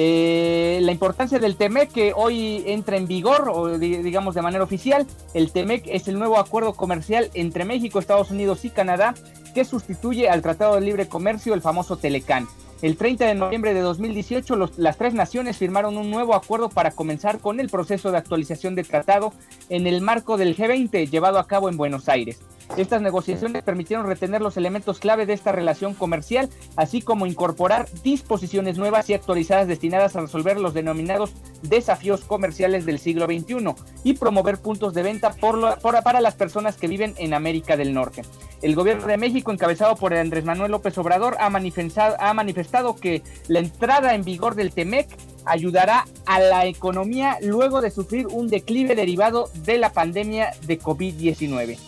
Eh, 0.00 0.78
la 0.82 0.92
importancia 0.92 1.40
del 1.40 1.56
TEMEC 1.56 1.90
que 1.90 2.12
hoy 2.14 2.62
entra 2.66 2.96
en 2.96 3.08
vigor, 3.08 3.50
o 3.52 3.78
digamos 3.78 4.36
de 4.36 4.42
manera 4.42 4.62
oficial, 4.62 5.08
el 5.34 5.50
TEMEC 5.50 5.88
es 5.88 6.06
el 6.06 6.20
nuevo 6.20 6.38
acuerdo 6.38 6.74
comercial 6.74 7.32
entre 7.34 7.64
México, 7.64 7.98
Estados 7.98 8.30
Unidos 8.30 8.64
y 8.64 8.70
Canadá 8.70 9.14
que 9.54 9.64
sustituye 9.64 10.28
al 10.28 10.40
Tratado 10.40 10.76
de 10.76 10.82
Libre 10.82 11.08
Comercio, 11.08 11.52
el 11.52 11.62
famoso 11.62 11.96
Telecán. 11.96 12.46
El 12.80 12.96
30 12.96 13.26
de 13.26 13.34
noviembre 13.34 13.74
de 13.74 13.80
2018, 13.80 14.56
las 14.76 14.96
tres 14.96 15.12
naciones 15.12 15.56
firmaron 15.56 15.96
un 15.96 16.12
nuevo 16.12 16.36
acuerdo 16.36 16.68
para 16.68 16.92
comenzar 16.92 17.40
con 17.40 17.58
el 17.58 17.68
proceso 17.68 18.12
de 18.12 18.18
actualización 18.18 18.76
del 18.76 18.86
tratado 18.86 19.32
en 19.68 19.88
el 19.88 20.00
marco 20.00 20.36
del 20.36 20.56
G20 20.56 21.10
llevado 21.10 21.40
a 21.40 21.48
cabo 21.48 21.68
en 21.68 21.76
Buenos 21.76 22.08
Aires. 22.08 22.38
Estas 22.76 23.02
negociaciones 23.02 23.64
permitieron 23.64 24.06
retener 24.06 24.42
los 24.42 24.56
elementos 24.56 25.00
clave 25.00 25.26
de 25.26 25.32
esta 25.32 25.50
relación 25.50 25.94
comercial, 25.94 26.50
así 26.76 27.02
como 27.02 27.26
incorporar 27.26 27.88
disposiciones 28.04 28.78
nuevas 28.78 29.10
y 29.10 29.14
actualizadas 29.14 29.66
destinadas 29.66 30.14
a 30.14 30.20
resolver 30.20 30.60
los 30.60 30.74
denominados 30.74 31.32
desafíos 31.62 32.20
comerciales 32.24 32.86
del 32.86 33.00
siglo 33.00 33.26
XXI 33.26 33.74
y 34.04 34.12
promover 34.12 34.58
puntos 34.58 34.94
de 34.94 35.02
venta 35.02 35.34
para 36.04 36.20
las 36.20 36.36
personas 36.36 36.76
que 36.76 36.86
viven 36.86 37.14
en 37.16 37.34
América 37.34 37.76
del 37.76 37.92
Norte. 37.92 38.22
El 38.60 38.74
gobierno 38.74 39.06
de 39.06 39.16
México, 39.16 39.52
encabezado 39.52 39.94
por 39.94 40.12
Andrés 40.14 40.44
Manuel 40.44 40.72
López 40.72 40.98
Obrador, 40.98 41.36
ha 41.38 41.48
manifestado, 41.48 42.16
ha 42.18 42.34
manifestado 42.34 42.96
que 42.96 43.22
la 43.46 43.60
entrada 43.60 44.14
en 44.14 44.24
vigor 44.24 44.56
del 44.56 44.72
TEMEC 44.72 45.08
ayudará 45.44 46.06
a 46.26 46.40
la 46.40 46.66
economía 46.66 47.38
luego 47.40 47.80
de 47.80 47.90
sufrir 47.90 48.26
un 48.26 48.48
declive 48.48 48.96
derivado 48.96 49.48
de 49.64 49.78
la 49.78 49.92
pandemia 49.92 50.50
de 50.66 50.80
COVID-19. 50.80 51.78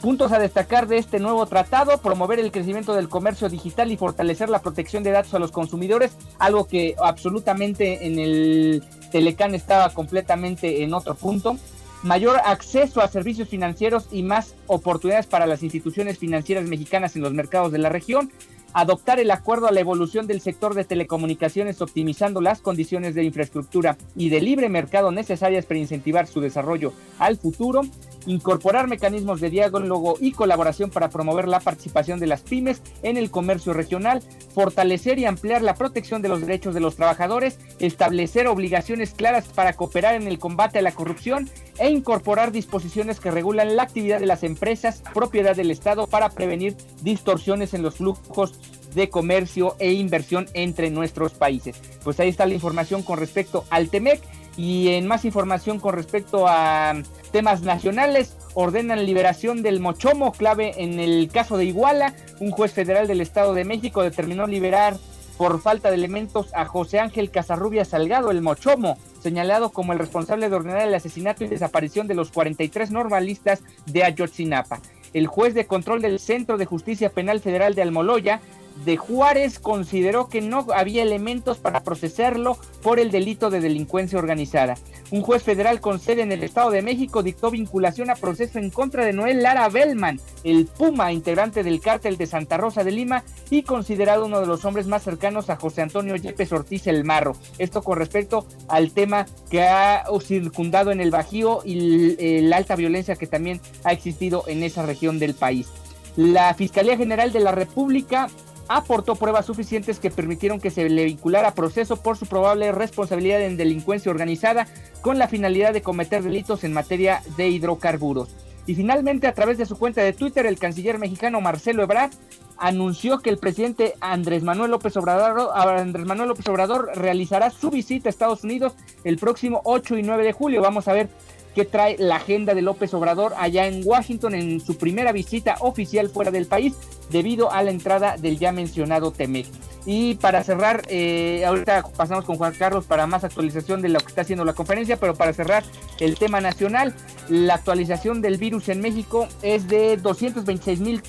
Puntos 0.00 0.32
a 0.32 0.38
destacar 0.38 0.86
de 0.86 0.98
este 0.98 1.18
nuevo 1.18 1.46
tratado, 1.46 1.98
promover 1.98 2.38
el 2.38 2.52
crecimiento 2.52 2.94
del 2.94 3.08
comercio 3.08 3.48
digital 3.48 3.90
y 3.90 3.96
fortalecer 3.96 4.50
la 4.50 4.60
protección 4.60 5.02
de 5.02 5.10
datos 5.10 5.32
a 5.34 5.38
los 5.38 5.50
consumidores, 5.50 6.12
algo 6.38 6.66
que 6.66 6.94
absolutamente 7.02 8.06
en 8.06 8.18
el 8.18 8.84
Telecán 9.12 9.54
estaba 9.54 9.90
completamente 9.90 10.82
en 10.82 10.92
otro 10.92 11.14
punto. 11.14 11.56
Mayor 12.04 12.36
acceso 12.44 13.00
a 13.00 13.08
servicios 13.08 13.48
financieros 13.48 14.08
y 14.12 14.22
más 14.22 14.56
oportunidades 14.66 15.26
para 15.26 15.46
las 15.46 15.62
instituciones 15.62 16.18
financieras 16.18 16.66
mexicanas 16.66 17.16
en 17.16 17.22
los 17.22 17.32
mercados 17.32 17.72
de 17.72 17.78
la 17.78 17.88
región. 17.88 18.30
Adoptar 18.74 19.20
el 19.20 19.30
acuerdo 19.30 19.68
a 19.68 19.72
la 19.72 19.80
evolución 19.80 20.26
del 20.26 20.42
sector 20.42 20.74
de 20.74 20.84
telecomunicaciones 20.84 21.80
optimizando 21.80 22.42
las 22.42 22.60
condiciones 22.60 23.14
de 23.14 23.24
infraestructura 23.24 23.96
y 24.16 24.28
de 24.28 24.42
libre 24.42 24.68
mercado 24.68 25.12
necesarias 25.12 25.64
para 25.64 25.80
incentivar 25.80 26.26
su 26.26 26.42
desarrollo 26.42 26.92
al 27.18 27.38
futuro, 27.38 27.80
incorporar 28.26 28.88
mecanismos 28.88 29.40
de 29.40 29.50
diálogo 29.50 30.16
y 30.20 30.32
colaboración 30.32 30.90
para 30.90 31.10
promover 31.10 31.48
la 31.48 31.60
participación 31.60 32.20
de 32.20 32.26
las 32.26 32.42
pymes 32.42 32.82
en 33.02 33.16
el 33.16 33.30
comercio 33.30 33.72
regional, 33.72 34.22
fortalecer 34.54 35.18
y 35.18 35.26
ampliar 35.26 35.62
la 35.62 35.74
protección 35.74 36.22
de 36.22 36.28
los 36.28 36.40
derechos 36.40 36.74
de 36.74 36.80
los 36.80 36.96
trabajadores, 36.96 37.58
establecer 37.78 38.46
obligaciones 38.46 39.12
claras 39.12 39.46
para 39.46 39.74
cooperar 39.74 40.14
en 40.14 40.26
el 40.26 40.38
combate 40.38 40.78
a 40.78 40.82
la 40.82 40.92
corrupción 40.92 41.48
e 41.78 41.90
incorporar 41.90 42.52
disposiciones 42.52 43.20
que 43.20 43.30
regulan 43.30 43.76
la 43.76 43.84
actividad 43.84 44.20
de 44.20 44.26
las 44.26 44.42
empresas, 44.42 45.02
propiedad 45.12 45.56
del 45.56 45.70
Estado 45.70 46.06
para 46.06 46.30
prevenir 46.30 46.76
distorsiones 47.02 47.74
en 47.74 47.82
los 47.82 47.96
flujos 47.96 48.58
de 48.94 49.10
comercio 49.10 49.76
e 49.78 49.92
inversión 49.92 50.46
entre 50.54 50.90
nuestros 50.90 51.32
países. 51.32 51.80
Pues 52.04 52.20
ahí 52.20 52.28
está 52.28 52.46
la 52.46 52.54
información 52.54 53.02
con 53.02 53.18
respecto 53.18 53.64
al 53.70 53.88
TEMEC 53.88 54.20
y 54.56 54.90
en 54.90 55.06
más 55.06 55.24
información 55.24 55.80
con 55.80 55.94
respecto 55.94 56.46
a 56.46 56.94
temas 57.32 57.62
nacionales, 57.62 58.36
ordenan 58.54 59.04
liberación 59.04 59.62
del 59.62 59.80
Mochomo, 59.80 60.32
clave 60.32 60.74
en 60.82 61.00
el 61.00 61.28
caso 61.32 61.56
de 61.56 61.64
Iguala. 61.64 62.14
Un 62.40 62.50
juez 62.50 62.72
federal 62.72 63.06
del 63.06 63.20
Estado 63.20 63.54
de 63.54 63.64
México 63.64 64.02
determinó 64.02 64.46
liberar 64.46 64.96
por 65.36 65.60
falta 65.60 65.90
de 65.90 65.96
elementos 65.96 66.54
a 66.54 66.64
José 66.64 67.00
Ángel 67.00 67.30
Casarrubia 67.30 67.84
Salgado, 67.84 68.30
el 68.30 68.42
Mochomo, 68.42 68.98
señalado 69.20 69.70
como 69.70 69.92
el 69.92 69.98
responsable 69.98 70.48
de 70.48 70.54
ordenar 70.54 70.86
el 70.86 70.94
asesinato 70.94 71.44
y 71.44 71.48
desaparición 71.48 72.06
de 72.06 72.14
los 72.14 72.30
43 72.30 72.90
normalistas 72.90 73.62
de 73.86 74.04
Ayotzinapa. 74.04 74.80
El 75.12 75.26
juez 75.26 75.54
de 75.54 75.66
control 75.66 76.02
del 76.02 76.18
Centro 76.18 76.56
de 76.56 76.66
Justicia 76.66 77.10
Penal 77.10 77.40
Federal 77.40 77.74
de 77.74 77.82
Almoloya 77.82 78.40
de 78.84 78.96
Juárez 78.96 79.58
consideró 79.58 80.28
que 80.28 80.40
no 80.40 80.66
había 80.74 81.02
elementos 81.02 81.58
para 81.58 81.82
procesarlo 81.84 82.58
por 82.82 82.98
el 82.98 83.10
delito 83.10 83.50
de 83.50 83.60
delincuencia 83.60 84.18
organizada. 84.18 84.76
Un 85.10 85.22
juez 85.22 85.42
federal 85.42 85.80
con 85.80 86.00
sede 86.00 86.22
en 86.22 86.32
el 86.32 86.42
Estado 86.42 86.70
de 86.70 86.82
México 86.82 87.22
dictó 87.22 87.50
vinculación 87.50 88.10
a 88.10 88.16
proceso 88.16 88.58
en 88.58 88.70
contra 88.70 89.04
de 89.04 89.12
Noel 89.12 89.42
Lara 89.42 89.68
Bellman, 89.68 90.20
el 90.42 90.66
Puma, 90.66 91.12
integrante 91.12 91.62
del 91.62 91.80
cártel 91.80 92.16
de 92.16 92.26
Santa 92.26 92.56
Rosa 92.56 92.82
de 92.82 92.90
Lima 92.90 93.22
y 93.50 93.62
considerado 93.62 94.26
uno 94.26 94.40
de 94.40 94.46
los 94.46 94.64
hombres 94.64 94.86
más 94.86 95.02
cercanos 95.02 95.50
a 95.50 95.56
José 95.56 95.82
Antonio 95.82 96.16
Yepes 96.16 96.52
Ortiz 96.52 96.86
el 96.86 97.04
Marro. 97.04 97.36
Esto 97.58 97.82
con 97.82 97.98
respecto 97.98 98.46
al 98.68 98.90
tema 98.90 99.26
que 99.50 99.62
ha 99.62 100.04
circundado 100.20 100.90
en 100.90 101.00
el 101.00 101.10
Bajío 101.10 101.60
y 101.64 102.42
la 102.42 102.56
alta 102.56 102.76
violencia 102.76 103.16
que 103.16 103.26
también 103.26 103.60
ha 103.84 103.92
existido 103.92 104.44
en 104.48 104.62
esa 104.62 104.84
región 104.84 105.18
del 105.18 105.34
país. 105.34 105.68
La 106.16 106.54
Fiscalía 106.54 106.96
General 106.96 107.32
de 107.32 107.40
la 107.40 107.52
República 107.52 108.28
aportó 108.68 109.14
pruebas 109.14 109.46
suficientes 109.46 109.98
que 109.98 110.10
permitieron 110.10 110.60
que 110.60 110.70
se 110.70 110.88
le 110.88 111.04
vinculara 111.04 111.48
a 111.48 111.54
proceso 111.54 111.96
por 111.96 112.16
su 112.16 112.26
probable 112.26 112.72
responsabilidad 112.72 113.42
en 113.42 113.56
delincuencia 113.56 114.10
organizada 114.10 114.66
con 115.02 115.18
la 115.18 115.28
finalidad 115.28 115.72
de 115.72 115.82
cometer 115.82 116.22
delitos 116.22 116.64
en 116.64 116.72
materia 116.72 117.22
de 117.36 117.48
hidrocarburos. 117.48 118.34
Y 118.66 118.74
finalmente, 118.74 119.26
a 119.26 119.34
través 119.34 119.58
de 119.58 119.66
su 119.66 119.76
cuenta 119.76 120.00
de 120.00 120.14
Twitter, 120.14 120.46
el 120.46 120.58
canciller 120.58 120.98
mexicano 120.98 121.40
Marcelo 121.40 121.82
Ebrard 121.82 122.12
anunció 122.56 123.18
que 123.18 123.28
el 123.28 123.38
presidente 123.38 123.94
Andrés 124.00 124.42
Manuel 124.42 124.70
López 124.70 124.96
Obrador, 124.96 125.50
Andrés 125.54 126.06
Manuel 126.06 126.30
López 126.30 126.48
Obrador 126.48 126.90
realizará 126.94 127.50
su 127.50 127.70
visita 127.70 128.08
a 128.08 128.10
Estados 128.10 128.44
Unidos 128.44 128.74
el 129.02 129.18
próximo 129.18 129.60
8 129.64 129.98
y 129.98 130.02
9 130.02 130.24
de 130.24 130.32
julio. 130.32 130.62
Vamos 130.62 130.88
a 130.88 130.94
ver 130.94 131.10
qué 131.54 131.64
trae 131.64 131.96
la 131.98 132.16
agenda 132.16 132.54
de 132.54 132.62
López 132.62 132.92
Obrador 132.94 133.32
allá 133.38 133.66
en 133.66 133.82
Washington 133.84 134.34
en 134.34 134.60
su 134.60 134.76
primera 134.76 135.12
visita 135.12 135.56
oficial 135.60 136.08
fuera 136.08 136.30
del 136.30 136.46
país 136.46 136.74
debido 137.10 137.52
a 137.52 137.62
la 137.62 137.70
entrada 137.70 138.16
del 138.16 138.38
ya 138.38 138.52
mencionado 138.52 139.12
Temec. 139.12 139.46
Y 139.86 140.14
para 140.14 140.42
cerrar, 140.42 140.82
eh, 140.88 141.44
ahorita 141.46 141.84
pasamos 141.96 142.24
con 142.24 142.36
Juan 142.36 142.54
Carlos 142.54 142.86
para 142.86 143.06
más 143.06 143.22
actualización 143.22 143.82
de 143.82 143.90
lo 143.90 144.00
que 144.00 144.08
está 144.08 144.22
haciendo 144.22 144.44
la 144.44 144.54
conferencia, 144.54 144.96
pero 144.96 145.14
para 145.14 145.32
cerrar 145.32 145.62
el 146.00 146.16
tema 146.16 146.40
nacional, 146.40 146.94
la 147.28 147.54
actualización 147.54 148.22
del 148.22 148.38
virus 148.38 148.68
en 148.70 148.80
México 148.80 149.28
es 149.42 149.68
de 149.68 149.96
226 149.98 150.80
mil, 150.80 151.02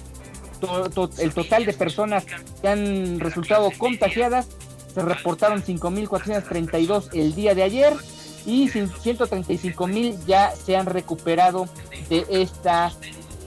el 1.19 1.33
total 1.33 1.65
de 1.65 1.73
personas 1.73 2.25
que 2.61 2.67
han 2.67 3.19
resultado 3.19 3.71
contagiadas, 3.77 4.47
se 4.93 5.01
reportaron 5.01 5.61
5.432 5.61 7.09
el 7.13 7.35
día 7.35 7.53
de 7.53 7.63
ayer 7.63 7.93
y 8.45 8.69
135 8.69 9.87
mil 9.87 10.17
ya 10.25 10.51
se 10.51 10.75
han 10.75 10.85
recuperado 10.85 11.67
de 12.09 12.25
esta 12.29 12.91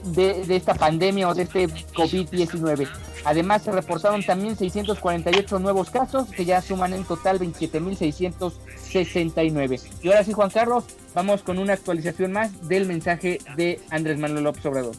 de, 0.03 0.45
de, 0.45 0.55
esta 0.55 0.75
pandemia 0.75 1.27
o 1.27 1.35
de 1.35 1.43
este 1.43 1.67
COVID-19. 1.67 2.87
Además, 3.25 3.63
se 3.63 3.71
reportaron 3.71 4.23
también 4.23 4.55
648 4.55 5.59
nuevos 5.59 5.89
casos, 5.89 6.29
que 6.29 6.45
ya 6.45 6.61
suman 6.61 6.93
en 6.93 7.03
total 7.03 7.37
27.669. 7.39 9.81
Y 10.01 10.07
ahora 10.07 10.23
sí, 10.23 10.31
Juan 10.31 10.49
Carlos, 10.49 10.85
vamos 11.13 11.43
con 11.43 11.59
una 11.59 11.73
actualización 11.73 12.31
más 12.31 12.69
del 12.69 12.85
mensaje 12.85 13.39
de 13.57 13.81
Andrés 13.89 14.17
Manuel 14.17 14.45
López 14.45 14.65
Obrador. 14.65 14.95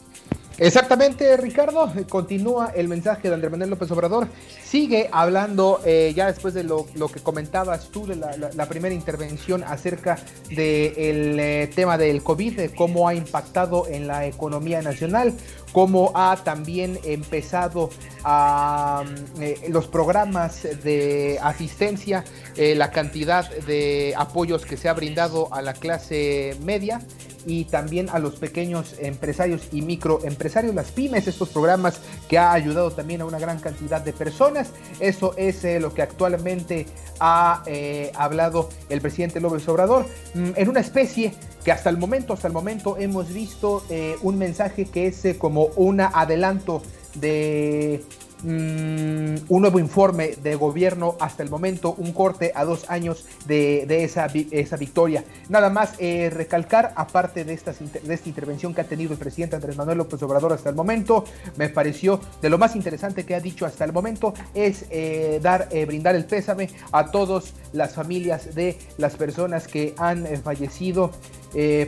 Exactamente, 0.57 1.37
Ricardo. 1.37 1.91
Continúa 2.09 2.71
el 2.75 2.87
mensaje 2.87 3.29
de 3.29 3.33
Andrés 3.33 3.51
Manuel 3.51 3.71
López 3.71 3.89
Obrador. 3.91 4.27
Sigue 4.63 5.09
hablando, 5.11 5.81
eh, 5.85 6.13
ya 6.15 6.27
después 6.27 6.53
de 6.53 6.63
lo, 6.63 6.85
que 6.85 7.19
comentabas 7.21 7.89
tú, 7.89 8.05
de 8.05 8.15
la, 8.15 8.65
primera 8.67 8.93
intervención 8.93 9.63
acerca 9.63 10.17
del 10.49 11.39
eh, 11.39 11.69
tema 11.73 11.97
del 11.97 12.23
COVID, 12.23 12.57
de 12.57 12.69
cómo 12.69 13.07
ha 13.07 13.15
impactado 13.15 13.87
en 13.87 14.07
la 14.07 14.25
economía 14.25 14.81
nacional, 14.81 15.33
cómo 15.71 16.11
ha 16.15 16.37
también 16.43 16.99
empezado 17.03 17.89
a, 18.23 19.03
eh, 19.39 19.67
los 19.69 19.87
programas 19.87 20.63
de 20.83 21.39
asistencia, 21.41 22.23
la 22.57 22.91
cantidad 22.91 23.49
de 23.65 24.13
apoyos 24.17 24.65
que 24.65 24.75
se 24.75 24.89
ha 24.89 24.93
brindado 24.93 25.51
a 25.53 25.61
la 25.61 25.73
clase 25.73 26.55
media 26.61 27.01
y 27.45 27.65
también 27.65 28.09
a 28.09 28.19
los 28.19 28.35
pequeños 28.35 28.95
empresarios 28.99 29.67
y 29.71 29.81
microempresarios, 29.81 30.75
las 30.75 30.91
pymes, 30.91 31.27
estos 31.27 31.49
programas 31.49 31.99
que 32.27 32.37
ha 32.37 32.53
ayudado 32.53 32.91
también 32.91 33.21
a 33.21 33.25
una 33.25 33.39
gran 33.39 33.59
cantidad 33.59 34.01
de 34.01 34.13
personas. 34.13 34.71
Eso 34.99 35.33
es 35.37 35.63
eh, 35.63 35.79
lo 35.79 35.93
que 35.93 36.01
actualmente 36.01 36.85
ha 37.19 37.63
eh, 37.65 38.11
hablado 38.15 38.69
el 38.89 39.01
presidente 39.01 39.39
López 39.39 39.67
Obrador 39.67 40.05
mm, 40.33 40.51
en 40.55 40.69
una 40.69 40.79
especie 40.79 41.33
que 41.63 41.71
hasta 41.71 41.89
el 41.89 41.97
momento, 41.97 42.33
hasta 42.33 42.47
el 42.47 42.53
momento 42.53 42.97
hemos 42.97 43.33
visto 43.33 43.83
eh, 43.89 44.15
un 44.21 44.37
mensaje 44.37 44.85
que 44.85 45.07
es 45.07 45.23
como 45.37 45.65
un 45.75 46.01
adelanto 46.01 46.81
de 47.15 48.03
Mm, 48.43 49.35
un 49.49 49.61
nuevo 49.61 49.77
informe 49.77 50.29
de 50.41 50.55
gobierno 50.55 51.15
hasta 51.19 51.43
el 51.43 51.49
momento, 51.51 51.93
un 51.95 52.11
corte 52.11 52.51
a 52.55 52.65
dos 52.65 52.89
años 52.89 53.25
de, 53.45 53.85
esa, 54.03 54.27
esa, 54.51 54.77
victoria. 54.77 55.23
Nada 55.47 55.69
más 55.69 55.93
eh, 55.99 56.31
recalcar, 56.33 56.91
aparte 56.95 57.45
de, 57.45 57.53
esta, 57.53 57.71
de 57.71 58.13
esta 58.13 58.29
intervención 58.29 58.73
que 58.73 58.81
ha 58.81 58.85
tenido 58.85 59.13
el 59.13 59.19
presidente 59.19 59.55
Andrés 59.55 59.77
Manuel 59.77 59.99
López 59.99 60.21
Obrador 60.23 60.53
hasta 60.53 60.69
el 60.69 60.75
momento, 60.75 61.23
me 61.57 61.69
pareció 61.69 62.19
de 62.41 62.49
lo 62.49 62.57
más 62.57 62.75
interesante 62.75 63.25
que 63.25 63.35
ha 63.35 63.39
dicho 63.39 63.65
hasta 63.65 63.85
el 63.85 63.93
momento 63.93 64.33
es 64.55 64.85
eh, 64.89 65.39
dar, 65.41 65.67
eh, 65.71 65.85
brindar 65.85 66.15
el 66.15 66.25
pésame 66.25 66.69
a 66.91 67.11
todas 67.11 67.53
las 67.73 67.93
familias 67.93 68.55
de 68.55 68.77
las 68.97 69.15
personas 69.17 69.67
que 69.67 69.93
han 69.97 70.25
fallecido 70.43 71.11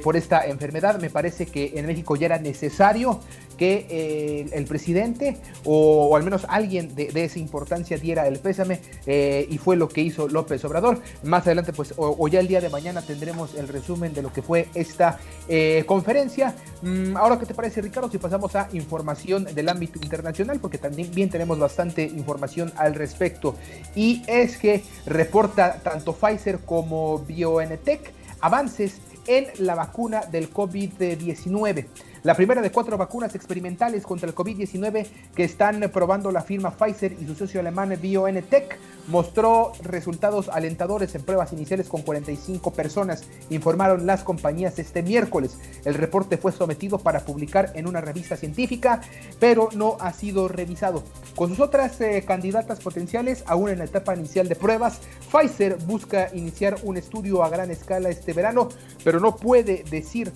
por 0.04 0.18
esta 0.18 0.46
enfermedad. 0.46 1.00
Me 1.00 1.10
parece 1.10 1.46
que 1.46 1.74
en 1.76 1.86
México 1.86 2.16
ya 2.16 2.26
era 2.26 2.40
necesario 2.40 3.20
que 3.58 3.86
eh, 3.90 4.50
el 4.54 4.66
presidente 4.66 5.38
o, 5.64 6.16
al 6.16 6.24
menos 6.24 6.46
alguien 6.50 6.96
de, 6.96 7.12
esa 7.24 7.40
importancia 7.40 7.98
diera 7.98 8.28
el 8.28 8.40
pésame 8.40 8.80
eh, 9.06 9.48
y 9.50 9.58
fue 9.58 9.76
lo 9.76 9.88
que 9.88 10.02
hizo 10.02 10.28
López 10.28 10.64
Obrador. 10.66 11.00
Más 11.24 11.46
adelante, 11.46 11.74
pues, 11.74 11.94
o, 11.98 12.28
ya 12.28 12.40
el 12.40 12.48
día 12.48 12.62
de 12.62 12.70
mañana 12.70 13.02
tendremos 13.02 13.56
el 13.56 13.68
resumen 13.68 14.14
de 14.14 14.22
lo 14.22 14.34
que 14.34 14.42
fue 14.42 14.68
esta 14.74 15.20
eh, 15.48 15.84
conferencia. 15.86 16.56
Mm, 16.82 17.16
ahora, 17.18 17.40
¿qué 17.40 17.46
te 17.46 17.54
parece, 17.54 17.82
Ricardo? 17.82 18.10
Si 18.10 18.18
pasamos 18.18 18.56
a 18.56 18.68
información 18.74 19.46
del 19.46 19.70
ámbito 19.70 20.00
internacional, 20.02 20.60
porque 20.60 20.78
también 20.78 21.30
tenemos 21.30 21.60
bastante 21.60 22.04
información 22.04 22.74
al 22.76 22.96
respecto. 22.96 23.56
Y 23.96 24.24
es 24.28 24.58
que 24.58 24.84
reporta 25.06 25.80
tanto 25.84 26.14
Pfizer 26.14 26.60
como 26.60 27.20
BioNTech 27.20 28.12
avances 28.42 29.00
en 29.28 29.48
la 29.60 29.76
vacuna 29.76 30.22
del 30.22 30.52
COVID-19. 30.52 31.86
La 32.24 32.36
primera 32.36 32.62
de 32.62 32.72
cuatro 32.72 32.98
vacunas 32.98 33.36
experimentales 33.36 34.04
contra 34.04 34.30
el 34.30 34.34
COVID-19 34.34 35.08
que 35.36 35.44
están 35.44 35.82
probando 35.92 36.32
la 36.32 36.42
firma 36.42 36.72
Pfizer 36.72 37.18
y 37.20 37.26
su 37.26 37.36
socio 37.36 37.60
alemán 37.60 37.98
BioNTech 38.02 38.80
mostró 39.08 39.74
resultados 39.82 40.48
alentadores 40.48 41.14
en 41.16 41.24
pruebas 41.24 41.52
iniciales 41.52 41.90
con 41.90 42.02
45 42.02 42.72
personas, 42.72 43.26
informaron 43.50 44.06
las 44.06 44.24
compañías 44.24 44.80
este 44.80 45.04
miércoles. 45.04 45.58
El 45.84 45.96
reporte 45.96 46.38
fue 46.38 46.54
sometido 46.54 46.98
para 46.98 47.26
publicar 47.26 47.74
en 47.76 47.88
una 47.88 48.00
revista 48.00 48.38
científica, 48.38 49.02
pero 49.42 49.68
no 49.76 49.98
ha 50.00 50.14
sido 50.14 50.48
revisado. 50.48 51.04
Con 51.36 51.50
sus 51.50 51.60
otras 51.60 52.00
eh, 52.00 52.24
candidatas 52.26 52.80
potenciales, 52.80 53.44
aún 53.48 53.70
en 53.70 53.80
la 53.80 53.86
etapa 53.86 54.16
inicial 54.16 54.48
de 54.48 54.56
pruebas, 54.56 55.02
Pfizer 55.30 55.76
busca 55.86 56.30
iniciar 56.34 56.78
un 56.84 56.96
estudio 56.96 57.44
a 57.44 57.50
gran 57.50 57.70
escala 57.70 58.08
este 58.08 58.32
verano, 58.32 58.70
pero 59.04 59.20
no 59.20 59.36
puede 59.36 59.84
decir 59.90 60.32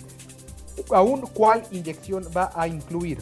aún 0.90 1.22
cuál 1.32 1.62
inyección 1.70 2.24
va 2.36 2.50
a 2.54 2.68
incluir. 2.68 3.18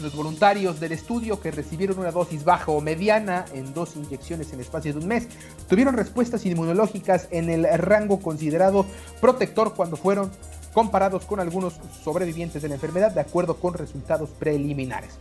Los 0.00 0.14
voluntarios 0.14 0.80
del 0.80 0.92
estudio 0.92 1.40
que 1.40 1.50
recibieron 1.50 1.98
una 1.98 2.10
dosis 2.10 2.44
baja 2.44 2.72
o 2.72 2.80
mediana 2.80 3.44
en 3.52 3.74
dos 3.74 3.96
inyecciones 3.96 4.52
en 4.52 4.60
espacio 4.60 4.94
de 4.94 4.98
un 5.00 5.06
mes 5.06 5.28
tuvieron 5.68 5.94
respuestas 5.94 6.46
inmunológicas 6.46 7.28
en 7.30 7.50
el 7.50 7.66
rango 7.78 8.20
considerado 8.20 8.86
protector 9.20 9.74
cuando 9.74 9.96
fueron 9.96 10.30
comparados 10.72 11.26
con 11.26 11.40
algunos 11.40 11.80
sobrevivientes 12.02 12.62
de 12.62 12.68
la 12.68 12.74
enfermedad 12.74 13.12
de 13.12 13.20
acuerdo 13.20 13.56
con 13.56 13.74
resultados 13.74 14.30
preliminares. 14.30 15.18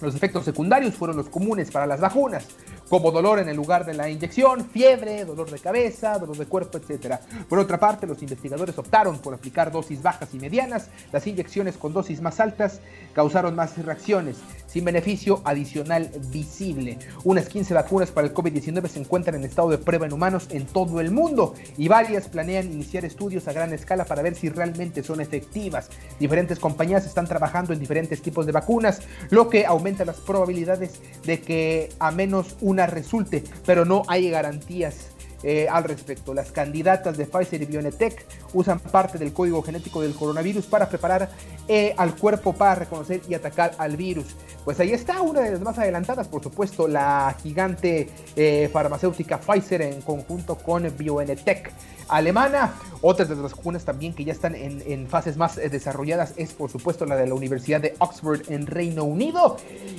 Los 0.00 0.14
efectos 0.14 0.44
secundarios 0.44 0.94
fueron 0.94 1.16
los 1.16 1.28
comunes 1.28 1.70
para 1.70 1.86
las 1.86 2.00
vacunas, 2.00 2.44
como 2.92 3.10
dolor 3.10 3.38
en 3.38 3.48
el 3.48 3.56
lugar 3.56 3.86
de 3.86 3.94
la 3.94 4.10
inyección, 4.10 4.68
fiebre, 4.68 5.24
dolor 5.24 5.50
de 5.50 5.58
cabeza, 5.58 6.18
dolor 6.18 6.36
de 6.36 6.44
cuerpo, 6.44 6.76
etc. 6.76 7.14
Por 7.48 7.58
otra 7.58 7.80
parte, 7.80 8.06
los 8.06 8.20
investigadores 8.20 8.76
optaron 8.76 9.18
por 9.18 9.32
aplicar 9.32 9.72
dosis 9.72 10.02
bajas 10.02 10.28
y 10.34 10.38
medianas. 10.38 10.90
Las 11.10 11.26
inyecciones 11.26 11.78
con 11.78 11.94
dosis 11.94 12.20
más 12.20 12.38
altas 12.38 12.80
causaron 13.14 13.54
más 13.54 13.82
reacciones, 13.82 14.36
sin 14.66 14.84
beneficio 14.84 15.40
adicional 15.44 16.10
visible. 16.30 16.98
Unas 17.24 17.48
15 17.48 17.72
vacunas 17.72 18.10
para 18.10 18.26
el 18.26 18.34
COVID-19 18.34 18.86
se 18.88 18.98
encuentran 18.98 19.36
en 19.36 19.44
estado 19.44 19.70
de 19.70 19.78
prueba 19.78 20.04
en 20.04 20.12
humanos 20.12 20.48
en 20.50 20.66
todo 20.66 21.00
el 21.00 21.10
mundo 21.10 21.54
y 21.78 21.88
varias 21.88 22.28
planean 22.28 22.70
iniciar 22.70 23.06
estudios 23.06 23.48
a 23.48 23.54
gran 23.54 23.72
escala 23.72 24.04
para 24.04 24.20
ver 24.20 24.34
si 24.34 24.50
realmente 24.50 25.02
son 25.02 25.22
efectivas. 25.22 25.88
Diferentes 26.20 26.58
compañías 26.58 27.06
están 27.06 27.26
trabajando 27.26 27.72
en 27.72 27.80
diferentes 27.80 28.20
tipos 28.20 28.44
de 28.44 28.52
vacunas, 28.52 29.00
lo 29.30 29.48
que 29.48 29.64
aumenta 29.64 30.04
las 30.04 30.20
probabilidades 30.20 31.00
de 31.24 31.40
que 31.40 31.88
a 31.98 32.10
menos 32.10 32.56
una 32.60 32.81
resulte, 32.86 33.44
pero 33.64 33.84
no 33.84 34.02
hay 34.08 34.30
garantías 34.30 35.12
eh, 35.44 35.66
al 35.68 35.84
respecto. 35.84 36.34
Las 36.34 36.52
candidatas 36.52 37.16
de 37.16 37.26
Pfizer 37.26 37.62
y 37.62 37.66
BioNTech 37.66 38.24
usan 38.52 38.78
parte 38.78 39.18
del 39.18 39.32
código 39.32 39.60
genético 39.62 40.00
del 40.00 40.14
coronavirus 40.14 40.66
para 40.66 40.88
preparar 40.88 41.30
eh, 41.66 41.94
al 41.96 42.14
cuerpo 42.14 42.52
para 42.52 42.76
reconocer 42.76 43.22
y 43.28 43.34
atacar 43.34 43.72
al 43.78 43.96
virus. 43.96 44.36
Pues 44.64 44.78
ahí 44.78 44.92
está 44.92 45.20
una 45.22 45.40
de 45.40 45.50
las 45.50 45.60
más 45.60 45.76
adelantadas, 45.78 46.28
por 46.28 46.42
supuesto, 46.42 46.86
la 46.86 47.34
gigante 47.42 48.08
eh, 48.36 48.70
farmacéutica 48.72 49.40
Pfizer 49.40 49.82
en 49.82 50.00
conjunto 50.02 50.56
con 50.56 50.88
BioNTech 50.96 51.72
alemana. 52.08 52.74
Otras 53.00 53.28
de 53.28 53.34
las 53.34 53.52
vacunas 53.52 53.84
también 53.84 54.14
que 54.14 54.24
ya 54.24 54.32
están 54.32 54.54
en, 54.54 55.08
fases 55.08 55.36
más 55.36 55.58
eh, 55.58 55.68
desarrolladas 55.68 56.34
es 56.36 56.52
por 56.52 56.70
supuesto 56.70 57.04
la 57.04 57.16
de 57.16 57.26
la 57.26 57.34
Universidad 57.34 57.80
de 57.80 57.94
Oxford 57.98 58.42
en 58.48 58.66
Reino 58.66 59.02
Unido. 59.02 59.56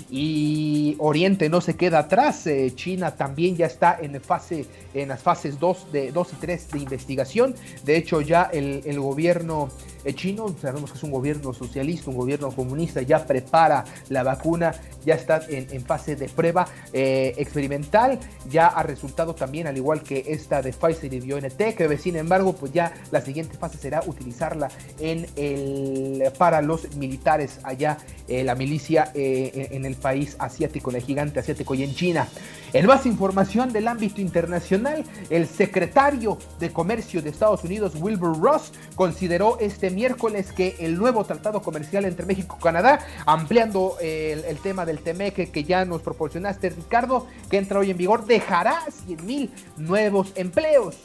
Y 0.10 0.96
Oriente 1.00 1.50
no 1.50 1.60
se 1.60 1.76
queda 1.76 2.00
atrás. 2.00 2.48
Eh, 2.48 2.72
China 2.76 3.16
también 3.16 3.58
ya 3.58 3.66
está 3.66 3.98
en, 4.02 4.22
fase, 4.22 4.66
en 4.94 5.10
las 5.10 5.22
fases 5.22 5.60
2, 5.60 5.92
de, 5.92 6.12
2 6.12 6.34
y 6.34 6.36
3 6.38 6.72
de 6.72 6.80
investigación. 6.80 7.56
De 7.84 7.98
hecho 7.98 8.22
ya 8.22 8.44
el, 8.44 9.00
gobierno 9.00 9.70
chino, 10.12 10.54
sabemos 10.62 10.92
que 10.92 10.98
es 10.98 11.04
un 11.04 11.12
gobierno 11.12 11.54
socialista, 11.54 12.10
un 12.10 12.18
gobierno 12.18 12.52
comunista, 12.52 13.02
ya 13.02 13.26
prepara 13.26 13.86
la 14.10 14.24
vacuna, 14.24 14.74
ya 15.06 15.16
está 15.16 15.42
en, 15.48 15.84
fase 15.84 16.16
de 16.16 16.30
prueba 16.30 16.68
eh, 16.92 17.34
experimental, 17.38 18.20
ya 18.50 18.68
ha 18.68 18.84
resultado 18.84 19.36
también, 19.36 19.68
al 19.68 19.78
igual 19.78 20.02
que 20.02 20.24
esta 20.28 20.62
de 20.62 20.74
Pfizer 20.74 21.14
y 21.14 21.20
BioNTech, 21.20 21.98
sin 21.98 22.16
embargo, 22.16 22.54
pues 22.54 22.74
ya 22.74 22.94
la 23.12 23.22
siguiente 23.22 23.58
fase 23.58 23.78
será 23.78 24.02
utilizarla 24.06 24.70
en 25.00 25.26
el, 25.36 26.32
para 26.38 26.62
los 26.62 26.96
militares 26.96 27.60
allá, 27.64 27.98
eh, 28.28 28.44
la 28.44 28.56
milicia 28.56 29.12
en 29.14 29.86
el 29.86 29.96
país 29.96 30.36
asiático, 30.40 30.90
en 30.90 30.98
el 30.98 31.04
gigante 31.04 31.40
asiático 31.40 31.76
y 31.76 31.84
en 31.84 31.94
China. 31.94 32.28
En 32.74 32.88
más 32.88 33.06
información 33.06 33.72
del 33.72 33.88
ámbito 33.88 34.20
internacional, 34.20 35.04
el 35.30 35.48
secretario 35.48 36.40
de 36.60 36.72
Comercio 36.72 37.22
de 37.22 37.30
Estados 37.30 37.64
Unidos, 37.64 37.94
Wilbur 37.96 38.42
Ross, 38.42 38.72
consideró 38.96 39.60
este 39.60 39.92
miércoles 39.94 40.52
que 40.52 40.76
el 40.80 40.98
nuevo 40.98 41.24
tratado 41.26 41.62
comercial 41.62 42.06
entre 42.06 42.26
México 42.26 42.58
y 42.60 42.64
Canadá, 42.64 43.00
ampliando 43.26 43.98
el, 44.02 44.44
el 44.46 44.58
tema 44.60 44.86
del 44.86 45.00
TEMEC 45.00 45.52
que 45.52 45.64
ya 45.64 45.86
nos 45.86 46.02
proporcionaste, 46.02 46.70
Ricardo, 46.70 47.28
que 47.50 47.58
entra 47.58 47.80
hoy 47.80 47.92
en 47.92 47.98
vigor, 47.98 48.26
dejará 48.26 48.80
100 49.06 49.26
mil 49.26 49.52
nuevos 49.78 50.32
empleos. 50.36 50.98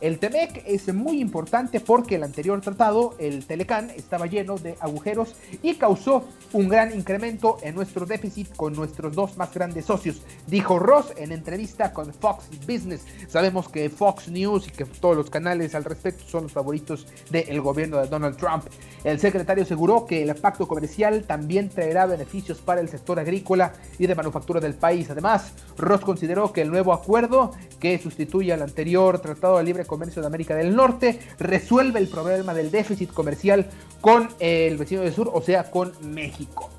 El 0.00 0.18
TEMEC 0.18 0.62
es 0.66 0.92
muy 0.92 1.20
importante 1.20 1.80
porque 1.80 2.16
el 2.16 2.24
anterior 2.24 2.60
tratado, 2.60 3.14
el 3.18 3.46
Telecán, 3.46 3.90
estaba 3.90 4.26
lleno 4.26 4.56
de 4.56 4.76
agujeros 4.80 5.34
y 5.62 5.74
causó 5.74 6.24
un 6.52 6.68
gran 6.68 6.94
incremento 6.94 7.58
en 7.62 7.74
nuestro 7.74 8.06
déficit 8.06 8.54
con 8.56 8.74
nuestros 8.74 9.14
dos 9.14 9.36
más 9.36 9.52
grandes 9.52 9.86
socios, 9.86 10.22
dijo 10.46 10.78
Ross 10.78 11.12
en 11.16 11.32
entrevista 11.32 11.92
con 11.92 12.12
Fox 12.12 12.48
Business. 12.66 13.02
Sabemos 13.28 13.68
que 13.68 13.90
Fox 13.90 14.28
News 14.28 14.68
y 14.68 14.70
que 14.70 14.84
todos 14.84 15.16
los 15.16 15.30
canales 15.30 15.74
al 15.74 15.84
respecto 15.84 16.24
son 16.26 16.44
los 16.44 16.52
favoritos 16.52 17.06
del 17.30 17.60
gobierno 17.60 17.98
de 17.98 18.08
Donald 18.08 18.36
Trump. 18.36 18.64
El 19.04 19.20
secretario 19.20 19.64
aseguró 19.64 20.06
que 20.06 20.22
el 20.22 20.34
pacto 20.34 20.66
comercial 20.66 21.24
también 21.24 21.68
traerá 21.68 22.06
beneficios 22.06 22.58
para 22.58 22.80
el 22.80 22.88
sector 22.88 23.18
agrícola 23.18 23.72
y 23.98 24.06
de 24.06 24.14
manufactura 24.14 24.60
del 24.60 24.74
país. 24.74 25.08
Además, 25.10 25.52
Ross 25.76 26.00
consideró 26.00 26.52
que 26.52 26.62
el 26.62 26.70
nuevo 26.70 26.92
acuerdo 26.92 27.52
que 27.78 27.98
sustituye 27.98 28.52
al 28.52 28.62
anterior 28.62 29.20
Tratado 29.20 29.58
de 29.58 29.64
Libre 29.64 29.75
Comercio 29.84 30.22
de 30.22 30.28
América 30.28 30.54
del 30.54 30.74
Norte 30.74 31.20
resuelve 31.38 31.98
el 31.98 32.08
problema 32.08 32.54
del 32.54 32.70
déficit 32.70 33.12
comercial 33.12 33.66
con 34.00 34.28
el 34.38 34.76
vecino 34.76 35.02
del 35.02 35.12
sur, 35.12 35.30
o 35.32 35.42
sea, 35.42 35.70
con 35.70 35.92
México. 36.02 36.70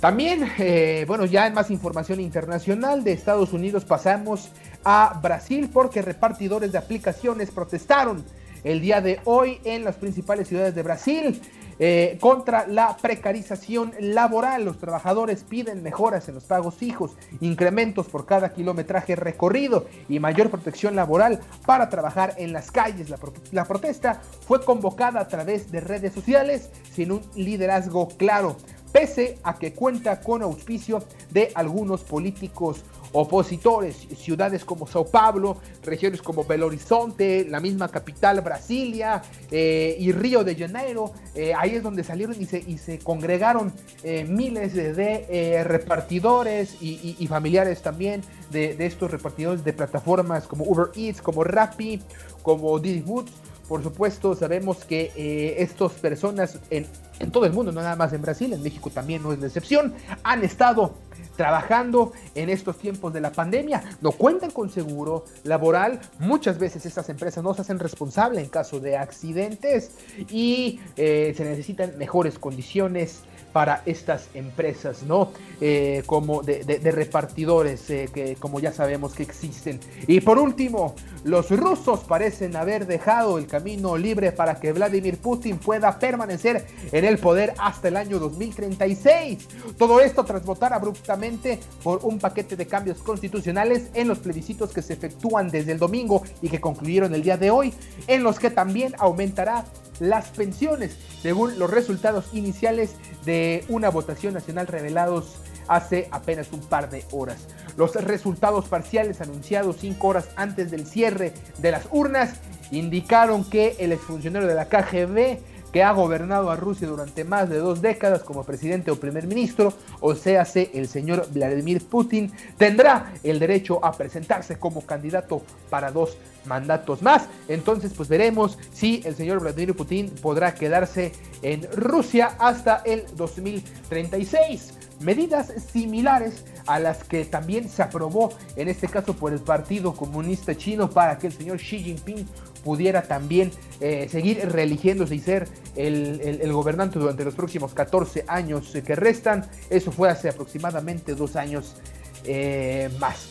También, 0.00 0.48
eh, 0.58 1.04
bueno, 1.08 1.24
ya 1.24 1.46
en 1.46 1.54
más 1.54 1.70
información 1.70 2.20
internacional 2.20 3.02
de 3.02 3.12
Estados 3.12 3.52
Unidos 3.52 3.84
pasamos 3.84 4.50
a 4.84 5.18
Brasil 5.20 5.70
porque 5.72 6.02
repartidores 6.02 6.70
de 6.70 6.78
aplicaciones 6.78 7.50
protestaron 7.50 8.24
el 8.62 8.80
día 8.80 9.00
de 9.00 9.20
hoy 9.24 9.58
en 9.64 9.84
las 9.84 9.96
principales 9.96 10.48
ciudades 10.48 10.74
de 10.74 10.82
Brasil. 10.82 11.40
Eh, 11.80 12.18
contra 12.20 12.66
la 12.66 12.96
precarización 12.96 13.92
laboral. 14.00 14.64
Los 14.64 14.78
trabajadores 14.78 15.44
piden 15.44 15.82
mejoras 15.82 16.28
en 16.28 16.34
los 16.34 16.44
pagos 16.44 16.74
fijos, 16.74 17.12
incrementos 17.40 18.08
por 18.08 18.26
cada 18.26 18.52
kilometraje 18.52 19.14
recorrido 19.14 19.86
y 20.08 20.18
mayor 20.18 20.50
protección 20.50 20.96
laboral 20.96 21.40
para 21.66 21.88
trabajar 21.88 22.34
en 22.36 22.52
las 22.52 22.72
calles. 22.72 23.10
La, 23.52 23.64
protesta 23.64 24.20
fue 24.46 24.64
convocada 24.64 25.20
a 25.20 25.28
través 25.28 25.70
de 25.70 25.80
redes 25.80 26.12
sociales 26.12 26.70
sin 26.92 27.12
un 27.12 27.20
liderazgo 27.36 28.08
claro, 28.08 28.56
pese 28.92 29.38
a 29.42 29.58
que 29.58 29.72
cuenta 29.72 30.20
con 30.20 30.42
auspicio 30.42 31.02
de 31.30 31.50
algunos 31.54 32.02
políticos 32.02 32.84
opositores, 33.12 33.96
ciudades 34.16 34.64
como 34.64 34.86
Sao 34.86 35.06
Paulo, 35.06 35.56
regiones 35.82 36.20
como 36.22 36.44
Belo 36.44 36.66
Horizonte, 36.66 37.46
la 37.48 37.60
misma 37.60 37.88
capital 37.88 38.40
Brasilia 38.40 39.22
eh, 39.50 39.96
y 39.98 40.12
Río 40.12 40.44
de 40.44 40.54
Janeiro, 40.54 41.12
eh, 41.34 41.54
ahí 41.56 41.76
es 41.76 41.82
donde 41.82 42.04
salieron 42.04 42.36
y 42.38 42.46
se, 42.46 42.58
y 42.58 42.78
se 42.78 42.98
congregaron 42.98 43.72
eh, 44.02 44.24
miles 44.24 44.74
de, 44.74 45.64
repartidores 45.64 46.76
y, 46.80 47.26
familiares 47.28 47.82
también 47.82 48.22
de, 48.50 48.76
estos 48.80 49.10
repartidores 49.10 49.64
de 49.64 49.72
plataformas 49.72 50.46
como 50.46 50.64
Uber 50.64 50.88
Eats, 50.96 51.20
como 51.20 51.44
Rappi, 51.44 52.00
como 52.42 52.78
Didi 52.78 53.00
Food. 53.00 53.26
Por 53.68 53.82
supuesto, 53.82 54.34
sabemos 54.34 54.84
que 54.84 55.12
estas 55.58 55.92
personas 55.92 56.58
en, 56.70 56.86
todo 57.30 57.44
el 57.44 57.52
mundo, 57.52 57.70
no 57.70 57.82
nada 57.82 57.96
más 57.96 58.12
en 58.12 58.22
Brasil, 58.22 58.52
en 58.52 58.62
México 58.62 58.90
también 58.90 59.22
no 59.22 59.32
es 59.32 59.38
la 59.38 59.46
excepción, 59.46 59.92
han 60.22 60.42
estado 60.42 60.94
trabajando 61.36 62.12
en 62.34 62.48
estos 62.48 62.78
tiempos 62.78 63.12
de 63.12 63.20
la 63.20 63.30
pandemia. 63.30 63.82
No 64.00 64.12
cuentan 64.12 64.50
con 64.50 64.70
seguro 64.70 65.24
laboral. 65.44 66.00
Muchas 66.18 66.58
veces 66.58 66.84
estas 66.86 67.08
empresas 67.08 67.44
no 67.44 67.54
se 67.54 67.62
hacen 67.62 67.78
responsables 67.78 68.42
en 68.42 68.50
caso 68.50 68.80
de 68.80 68.96
accidentes 68.96 69.92
y 70.30 70.80
eh, 70.96 71.32
se 71.36 71.44
necesitan 71.44 71.96
mejores 71.96 72.38
condiciones 72.38 73.22
para 73.52 73.82
estas 73.86 74.28
empresas, 74.34 75.02
¿no? 75.02 75.30
Eh, 75.60 76.02
como 76.06 76.42
de, 76.42 76.78
repartidores 76.92 77.90
eh, 77.90 78.08
que 78.12 78.36
como 78.36 78.60
ya 78.60 78.72
sabemos 78.72 79.14
que 79.14 79.22
existen. 79.22 79.80
Y 80.06 80.20
por 80.20 80.38
último, 80.38 80.94
los 81.24 81.50
rusos 81.50 82.00
parecen 82.00 82.56
haber 82.56 82.86
dejado 82.86 83.38
el 83.38 83.46
camino 83.46 83.96
libre 83.96 84.32
para 84.32 84.60
que 84.60 84.72
Vladimir 84.72 85.18
Putin 85.18 85.58
pueda 85.58 85.98
permanecer 85.98 86.66
en 86.92 87.04
el 87.04 87.18
poder 87.18 87.54
hasta 87.58 87.88
el 87.88 87.96
año 87.96 88.18
2036. 88.18 89.48
Todo 89.76 90.00
esto 90.00 90.24
tras 90.24 90.44
votar 90.44 90.72
abruptamente 90.72 91.58
por 91.82 92.00
un 92.04 92.18
paquete 92.18 92.56
de 92.56 92.66
cambios 92.66 92.98
constitucionales 92.98 93.88
en 93.94 94.08
los 94.08 94.18
plebiscitos 94.18 94.72
que 94.72 94.82
se 94.82 94.92
efectúan 94.92 95.48
desde 95.48 95.72
el 95.72 95.78
domingo 95.78 96.22
y 96.42 96.48
que 96.48 96.60
concluyeron 96.60 97.14
el 97.14 97.22
día 97.22 97.36
de 97.36 97.50
hoy, 97.50 97.72
en 98.06 98.22
los 98.22 98.38
que 98.38 98.50
también 98.50 98.94
aumentará 98.98 99.64
las 100.00 100.28
pensiones, 100.28 100.96
según 101.22 101.58
los 101.58 101.70
resultados 101.70 102.26
iniciales 102.32 102.94
de 103.24 103.64
una 103.68 103.90
votación 103.90 104.34
nacional 104.34 104.66
revelados 104.66 105.40
hace 105.68 106.08
apenas 106.10 106.52
un 106.52 106.60
par 106.60 106.90
de 106.90 107.04
horas. 107.12 107.46
Los 107.76 107.94
resultados 107.94 108.68
parciales 108.68 109.20
anunciados 109.20 109.76
cinco 109.80 110.08
horas 110.08 110.28
antes 110.36 110.70
del 110.70 110.86
cierre 110.86 111.32
de 111.58 111.70
las 111.70 111.86
urnas 111.90 112.34
indicaron 112.70 113.48
que 113.48 113.76
el 113.78 113.92
exfuncionario 113.92 114.48
de 114.48 114.54
la 114.54 114.68
KGB 114.68 115.38
que 115.72 115.82
ha 115.82 115.92
gobernado 115.92 116.50
a 116.50 116.56
Rusia 116.56 116.88
durante 116.88 117.24
más 117.24 117.48
de 117.48 117.58
dos 117.58 117.80
décadas 117.82 118.22
como 118.22 118.44
presidente 118.44 118.90
o 118.90 118.96
primer 118.96 119.26
ministro, 119.26 119.72
o 120.00 120.14
sea, 120.14 120.46
el 120.54 120.88
señor 120.88 121.28
Vladimir 121.32 121.84
Putin, 121.84 122.32
tendrá 122.56 123.12
el 123.22 123.38
derecho 123.38 123.84
a 123.84 123.92
presentarse 123.92 124.58
como 124.58 124.84
candidato 124.86 125.42
para 125.70 125.90
dos 125.90 126.16
mandatos 126.46 127.02
más. 127.02 127.28
Entonces, 127.48 127.92
pues 127.94 128.08
veremos 128.08 128.58
si 128.72 129.02
el 129.04 129.14
señor 129.14 129.40
Vladimir 129.40 129.76
Putin 129.76 130.10
podrá 130.22 130.54
quedarse 130.54 131.12
en 131.42 131.68
Rusia 131.72 132.36
hasta 132.38 132.82
el 132.84 133.04
2036 133.16 134.74
medidas 135.00 135.52
similares 135.72 136.44
a 136.66 136.78
las 136.78 137.04
que 137.04 137.24
también 137.24 137.68
se 137.68 137.82
aprobó 137.82 138.30
en 138.56 138.68
este 138.68 138.88
caso 138.88 139.14
por 139.14 139.32
el 139.32 139.40
Partido 139.40 139.94
Comunista 139.94 140.56
Chino 140.56 140.90
para 140.90 141.18
que 141.18 141.28
el 141.28 141.32
señor 141.32 141.58
Xi 141.58 141.78
Jinping 141.78 142.26
pudiera 142.68 143.00
también 143.00 143.50
eh, 143.80 144.08
seguir 144.10 144.46
reeligiéndose 144.46 145.14
y 145.14 145.20
ser 145.20 145.48
el, 145.74 146.52
gobernante 146.52 146.98
durante 146.98 147.24
los 147.24 147.34
próximos 147.34 147.72
14 147.72 148.26
años 148.28 148.74
que 148.84 148.94
restan. 148.94 149.46
Eso 149.70 149.90
fue 149.90 150.10
hace 150.10 150.28
aproximadamente 150.28 151.14
dos 151.14 151.34
años 151.36 151.76
eh, 152.24 152.90
más. 153.00 153.30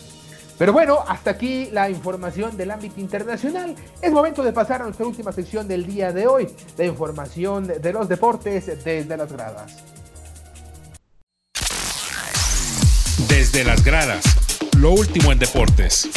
Pero 0.58 0.72
bueno, 0.72 1.04
hasta 1.06 1.30
aquí 1.30 1.68
la 1.70 1.88
información 1.88 2.56
del 2.56 2.72
ámbito 2.72 3.00
internacional. 3.00 3.76
Es 4.02 4.10
momento 4.10 4.42
de 4.42 4.52
pasar 4.52 4.80
a 4.80 4.86
nuestra 4.86 5.06
última 5.06 5.30
sección 5.30 5.68
del 5.68 5.86
día 5.86 6.10
de 6.10 6.26
hoy, 6.26 6.48
la 6.76 6.86
información 6.86 7.68
de 7.68 7.92
los 7.92 8.08
deportes 8.08 8.66
desde 8.66 9.16
las 9.16 9.32
gradas. 9.32 9.76
Desde 13.28 13.62
las 13.62 13.84
gradas, 13.84 14.24
lo 14.78 14.90
último 14.90 15.30
en 15.30 15.38
deportes. 15.38 16.08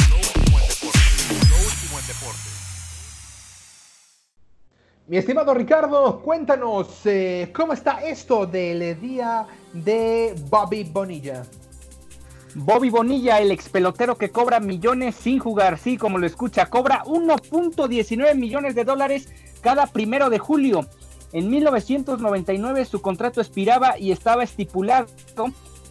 Mi 5.12 5.18
estimado 5.18 5.54
Ricardo, 5.54 6.22
cuéntanos 6.22 7.06
eh, 7.06 7.52
cómo 7.54 7.74
está 7.74 8.02
esto 8.02 8.46
del 8.46 8.98
día 9.02 9.46
de 9.74 10.34
Bobby 10.50 10.86
Bonilla. 10.86 11.44
Bobby 12.56 12.90
Bonilla, 12.90 13.42
el 13.42 13.52
ex 13.52 13.68
pelotero 13.68 14.18
que 14.18 14.30
cobra 14.30 14.62
millones 14.62 15.16
sin 15.16 15.40
jugar, 15.40 15.78
sí, 15.78 15.98
como 15.98 16.18
lo 16.18 16.26
escucha, 16.26 16.68
cobra 16.68 17.04
1.19 17.04 18.36
millones 18.36 18.74
de 18.74 18.86
dólares 18.86 19.28
cada 19.60 19.86
primero 19.86 20.30
de 20.30 20.40
julio. 20.40 20.88
En 21.34 21.50
1999 21.50 22.86
su 22.86 23.02
contrato 23.02 23.42
expiraba 23.42 24.00
y 24.00 24.14
estaba 24.14 24.46
estipulado 24.46 25.08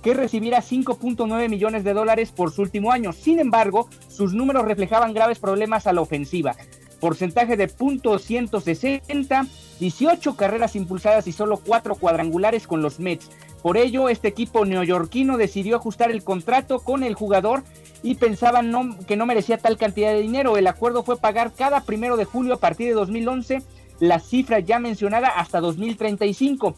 que 0.02 0.14
recibiera 0.14 0.62
5.9 0.62 1.50
millones 1.50 1.84
de 1.84 1.92
dólares 1.92 2.32
por 2.32 2.52
su 2.52 2.62
último 2.62 2.90
año. 2.90 3.12
Sin 3.12 3.38
embargo, 3.38 3.90
sus 4.08 4.32
números 4.32 4.64
reflejaban 4.64 5.12
graves 5.12 5.38
problemas 5.38 5.86
a 5.86 5.92
la 5.92 6.00
ofensiva. 6.00 6.56
Porcentaje 7.00 7.56
de 7.56 7.68
.160, 7.68 9.48
18 9.78 10.36
carreras 10.36 10.76
impulsadas 10.76 11.26
y 11.26 11.32
solo 11.32 11.56
4 11.58 11.94
cuadrangulares 11.94 12.66
con 12.66 12.82
los 12.82 13.00
Mets. 13.00 13.30
Por 13.62 13.76
ello, 13.76 14.08
este 14.08 14.28
equipo 14.28 14.64
neoyorquino 14.64 15.36
decidió 15.36 15.76
ajustar 15.76 16.10
el 16.10 16.22
contrato 16.24 16.80
con 16.80 17.02
el 17.02 17.14
jugador 17.14 17.62
y 18.02 18.14
pensaban 18.14 18.98
que 19.06 19.16
no 19.16 19.26
merecía 19.26 19.58
tal 19.58 19.76
cantidad 19.76 20.12
de 20.12 20.22
dinero. 20.22 20.56
El 20.56 20.66
acuerdo 20.66 21.02
fue 21.02 21.18
pagar 21.18 21.52
cada 21.52 21.82
primero 21.82 22.16
de 22.16 22.24
julio 22.24 22.54
a 22.54 22.60
partir 22.60 22.88
de 22.88 22.94
2011 22.94 23.62
la 24.00 24.18
cifra 24.18 24.58
ya 24.60 24.78
mencionada 24.78 25.28
hasta 25.28 25.60
2035. 25.60 26.74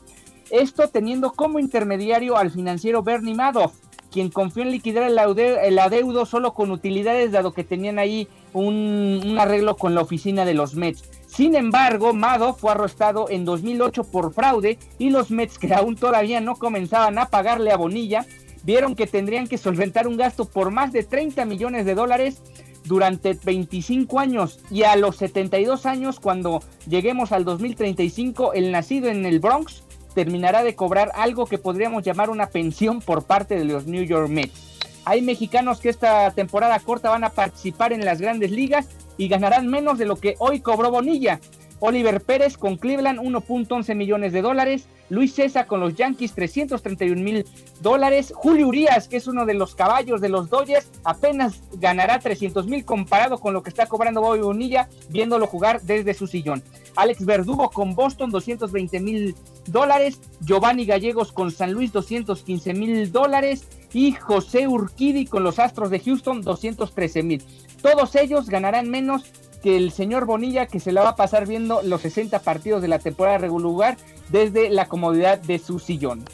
Esto 0.50 0.88
teniendo 0.88 1.32
como 1.32 1.58
intermediario 1.58 2.36
al 2.36 2.50
financiero 2.50 3.02
Bernie 3.02 3.34
Madoff, 3.34 3.74
quien 4.10 4.28
confió 4.28 4.62
en 4.64 4.72
liquidar 4.72 5.04
el, 5.04 5.78
adeudo 5.78 6.26
solo 6.26 6.52
con 6.52 6.70
utilidades, 6.70 7.32
dado 7.32 7.52
que 7.52 7.64
tenían 7.64 7.98
ahí 7.98 8.28
un, 8.52 9.36
arreglo 9.38 9.76
con 9.76 9.94
la 9.94 10.02
oficina 10.02 10.44
de 10.44 10.54
los 10.54 10.74
Mets. 10.74 11.04
Sin 11.26 11.54
embargo, 11.54 12.12
Madoff 12.12 12.60
fue 12.60 12.72
arrestado 12.72 13.26
en 13.30 13.44
2008 13.44 14.04
por 14.04 14.34
fraude 14.34 14.78
y 14.98 15.10
los 15.10 15.30
Mets, 15.30 15.58
que 15.58 15.72
aún 15.72 15.96
todavía 15.96 16.40
no 16.40 16.56
comenzaban 16.56 17.18
a 17.18 17.26
pagarle 17.26 17.70
a 17.70 17.76
Bonilla, 17.76 18.26
vieron 18.64 18.94
que 18.94 19.06
tendrían 19.06 19.46
que 19.46 19.58
solventar 19.58 20.06
un 20.06 20.16
gasto 20.16 20.44
por 20.44 20.70
más 20.70 20.92
de 20.92 21.02
30 21.02 21.44
millones 21.46 21.86
de 21.86 21.94
dólares 21.94 22.42
durante 22.84 23.34
25 23.34 24.18
años 24.18 24.60
y 24.70 24.82
a 24.82 24.96
los 24.96 25.16
72 25.16 25.86
años 25.86 26.20
cuando 26.20 26.62
lleguemos 26.88 27.32
al 27.32 27.44
2035 27.44 28.54
el 28.54 28.72
nacido 28.72 29.08
en 29.08 29.24
el 29.24 29.40
Bronx 29.40 29.84
terminará 30.14 30.62
de 30.62 30.74
cobrar 30.74 31.10
algo 31.14 31.46
que 31.46 31.58
podríamos 31.58 32.02
llamar 32.02 32.30
una 32.30 32.48
pensión 32.48 33.00
por 33.00 33.24
parte 33.24 33.56
de 33.56 33.64
los 33.64 33.86
New 33.86 34.04
York 34.04 34.28
Mets. 34.28 34.72
Hay 35.04 35.22
mexicanos 35.22 35.80
que 35.80 35.88
esta 35.88 36.30
temporada 36.30 36.78
corta 36.78 37.10
van 37.10 37.24
a 37.24 37.30
participar 37.30 37.92
en 37.92 38.04
las 38.04 38.20
grandes 38.20 38.50
ligas 38.50 38.88
y 39.16 39.28
ganarán 39.28 39.66
menos 39.68 39.98
de 39.98 40.06
lo 40.06 40.16
que 40.16 40.36
hoy 40.38 40.60
cobró 40.60 40.90
Bonilla. 40.90 41.40
Oliver 41.84 42.20
Pérez 42.20 42.56
con 42.56 42.76
Cleveland 42.76 43.18
1.11 43.18 43.96
millones 43.96 44.32
de 44.32 44.40
dólares, 44.40 44.86
Luis 45.08 45.34
César 45.34 45.66
con 45.66 45.80
los 45.80 45.96
Yankees 45.96 46.32
331 46.32 47.20
mil 47.20 47.44
dólares, 47.80 48.32
Julio 48.36 48.68
Urias, 48.68 49.08
que 49.08 49.16
es 49.16 49.26
uno 49.26 49.46
de 49.46 49.54
los 49.54 49.74
caballos 49.74 50.20
de 50.20 50.28
los 50.28 50.48
Dodgers, 50.48 50.88
apenas 51.02 51.60
ganará 51.80 52.20
300 52.20 52.68
mil 52.68 52.84
comparado 52.84 53.38
con 53.38 53.52
lo 53.52 53.64
que 53.64 53.70
está 53.70 53.86
cobrando 53.86 54.20
Bobby 54.20 54.42
Bonilla 54.42 54.88
viéndolo 55.08 55.48
jugar 55.48 55.82
desde 55.82 56.14
su 56.14 56.28
sillón. 56.28 56.62
Alex 56.94 57.26
Verdugo 57.26 57.68
con 57.70 57.96
Boston 57.96 58.30
220 58.30 59.00
mil 59.00 59.34
dólares, 59.66 60.20
Giovanni 60.40 60.86
Gallegos 60.86 61.32
con 61.32 61.50
San 61.50 61.72
Luis 61.72 61.90
215 61.90 62.74
mil 62.74 63.10
dólares 63.10 63.66
y 63.92 64.12
José 64.12 64.68
Urquidi 64.68 65.26
con 65.26 65.42
los 65.42 65.58
Astros 65.58 65.90
de 65.90 65.98
Houston 65.98 66.42
213 66.42 67.24
mil. 67.24 67.42
Todos 67.82 68.14
ellos 68.14 68.48
ganarán 68.48 68.88
menos 68.88 69.24
que 69.62 69.76
el 69.76 69.92
señor 69.92 70.26
Bonilla 70.26 70.66
que 70.66 70.80
se 70.80 70.92
la 70.92 71.02
va 71.02 71.10
a 71.10 71.16
pasar 71.16 71.46
viendo 71.46 71.82
los 71.82 72.02
60 72.02 72.40
partidos 72.40 72.82
de 72.82 72.88
la 72.88 72.98
temporada 72.98 73.38
regular 73.38 73.96
desde 74.30 74.70
la 74.70 74.88
comodidad 74.88 75.38
de 75.38 75.58
su 75.58 75.78
sillón. 75.78 76.24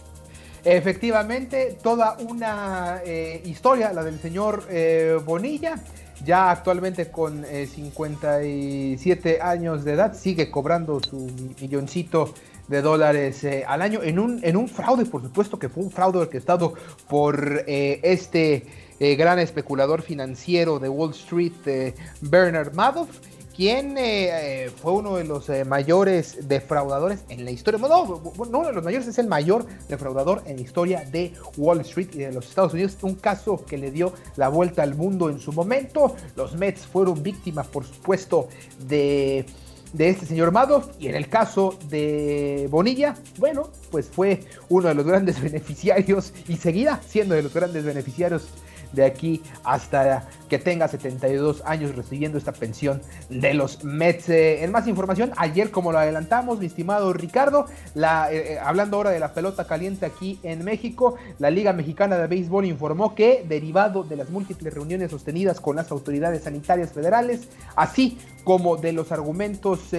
Efectivamente, 0.64 1.79
toda 1.83 2.17
una 2.29 3.01
eh, 3.05 3.43
historia, 3.45 3.93
la 3.93 4.03
del 4.03 4.21
señor 4.21 4.64
eh, 4.69 5.19
Bonilla, 5.25 5.77
ya 6.25 6.51
actualmente 6.51 7.11
con 7.11 7.45
57 7.45 9.31
eh, 9.31 9.38
años 9.41 9.85
de 9.85 9.93
edad, 9.93 10.14
sigue 10.14 10.51
cobrando 10.51 11.01
su 11.01 11.31
milloncito 11.61 12.35
de 12.67 12.83
dólares 12.83 13.47
al 13.67 13.81
año 13.81 14.03
en 14.03 14.19
un, 14.19 14.41
en 14.43 14.57
un 14.57 14.69
fraude, 14.69 15.07
por 15.07 15.23
supuesto 15.23 15.59
que 15.59 15.69
fue 15.69 15.85
un 15.85 15.91
fraude 15.91 16.19
orquestado 16.19 16.75
por 17.09 17.64
este 17.67 18.67
eh, 19.01 19.17
gran 19.17 19.39
especulador 19.39 20.03
financiero 20.03 20.79
de 20.79 20.89
Wall 20.89 21.11
Street, 21.11 21.53
eh, 21.67 21.95
Bernard 22.21 22.75
Madoff, 22.75 23.09
quien 23.55 23.97
eh, 23.99 24.71
fue 24.81 24.93
uno 24.93 25.17
de 25.17 25.25
los 25.25 25.49
mayores 25.67 26.49
defraudadores 26.49 27.25
en 27.29 27.45
la 27.45 27.51
historia. 27.51 27.81
No, 27.81 27.89
no, 27.89 28.33
uno 28.37 28.67
de 28.69 28.73
los 28.73 28.85
mayores 28.85 29.09
es 29.09 29.19
el 29.19 29.27
mayor 29.27 29.67
defraudador 29.89 30.43
en 30.47 30.57
la 30.57 30.63
historia 30.63 31.05
de 31.11 31.33
Wall 31.57 31.81
Street 31.81 32.11
y 32.13 32.19
de 32.19 32.33
los 32.33 32.49
Estados 32.49 32.73
Unidos. 32.75 32.97
Un 33.03 33.17
caso 33.17 33.65
que 33.65 33.77
le 33.77 33.91
dio 33.91 34.13
la 34.37 34.49
vuelta 34.49 34.85
al 34.85 34.95
mundo 34.95 35.29
en 35.29 35.41
su 35.41 35.53
momento. 35.53 36.15
Los 36.37 36.55
Mets 36.55 36.87
fueron 36.87 37.21
víctimas, 37.23 37.67
por 37.67 37.85
supuesto, 37.85 38.49
de 38.87 39.45
de 39.93 40.11
este 40.11 40.27
señor 40.27 40.53
Madoff 40.53 40.89
y 40.99 41.09
en 41.09 41.15
el 41.15 41.29
caso 41.29 41.79
de 41.89 42.69
Bonilla, 42.71 43.15
bueno, 43.39 43.71
pues 43.91 44.07
fue 44.07 44.41
uno 44.69 44.89
de 44.89 44.95
los 44.95 45.07
grandes 45.07 45.41
beneficiarios 45.43 46.33
y 46.47 46.57
seguirá 46.57 47.01
siendo 47.07 47.35
de 47.35 47.43
los 47.43 47.55
grandes 47.55 47.85
beneficiarios 47.85 48.49
de 48.92 49.05
aquí 49.05 49.42
hasta 49.64 50.29
que 50.48 50.59
tenga 50.59 50.88
72 50.88 51.62
años 51.64 51.94
recibiendo 51.94 52.38
esta 52.38 52.53
pensión 52.53 53.01
de 53.29 53.55
los 53.55 53.85
Mets. 53.85 54.29
Eh, 54.29 54.64
en 54.64 54.72
más 54.72 54.88
información, 54.88 55.33
ayer 55.37 55.70
como 55.70 55.92
lo 55.92 55.98
adelantamos, 55.98 56.59
mi 56.59 56.66
estimado 56.66 57.12
Ricardo, 57.12 57.66
eh, 57.94 58.01
eh, 58.33 58.59
hablando 58.62 58.96
ahora 58.96 59.11
de 59.11 59.20
la 59.20 59.33
pelota 59.33 59.66
caliente 59.66 60.07
aquí 60.07 60.40
en 60.42 60.64
México, 60.64 61.16
la 61.38 61.51
Liga 61.51 61.72
Mexicana 61.72 62.16
de 62.16 62.27
Béisbol 62.27 62.64
informó 62.64 63.14
que, 63.14 63.44
derivado 63.46 64.03
de 64.03 64.16
las 64.16 64.31
múltiples 64.31 64.72
reuniones 64.74 65.11
sostenidas 65.11 65.61
con 65.61 65.77
las 65.77 65.90
autoridades 65.90 66.42
sanitarias 66.44 66.92
federales, 66.92 67.48
así 67.77 68.18
como 68.44 68.79
de 68.79 68.92
los 68.92 69.12
argumentos 69.12 69.90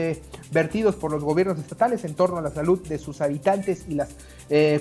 vertidos 0.52 0.96
por 0.96 1.12
los 1.12 1.24
gobiernos 1.24 1.60
estatales 1.60 2.04
en 2.04 2.16
torno 2.16 2.38
a 2.38 2.42
la 2.42 2.50
salud 2.50 2.80
de 2.88 2.98
sus 2.98 3.22
habitantes 3.22 3.86
y 3.88 3.94
las 3.94 4.10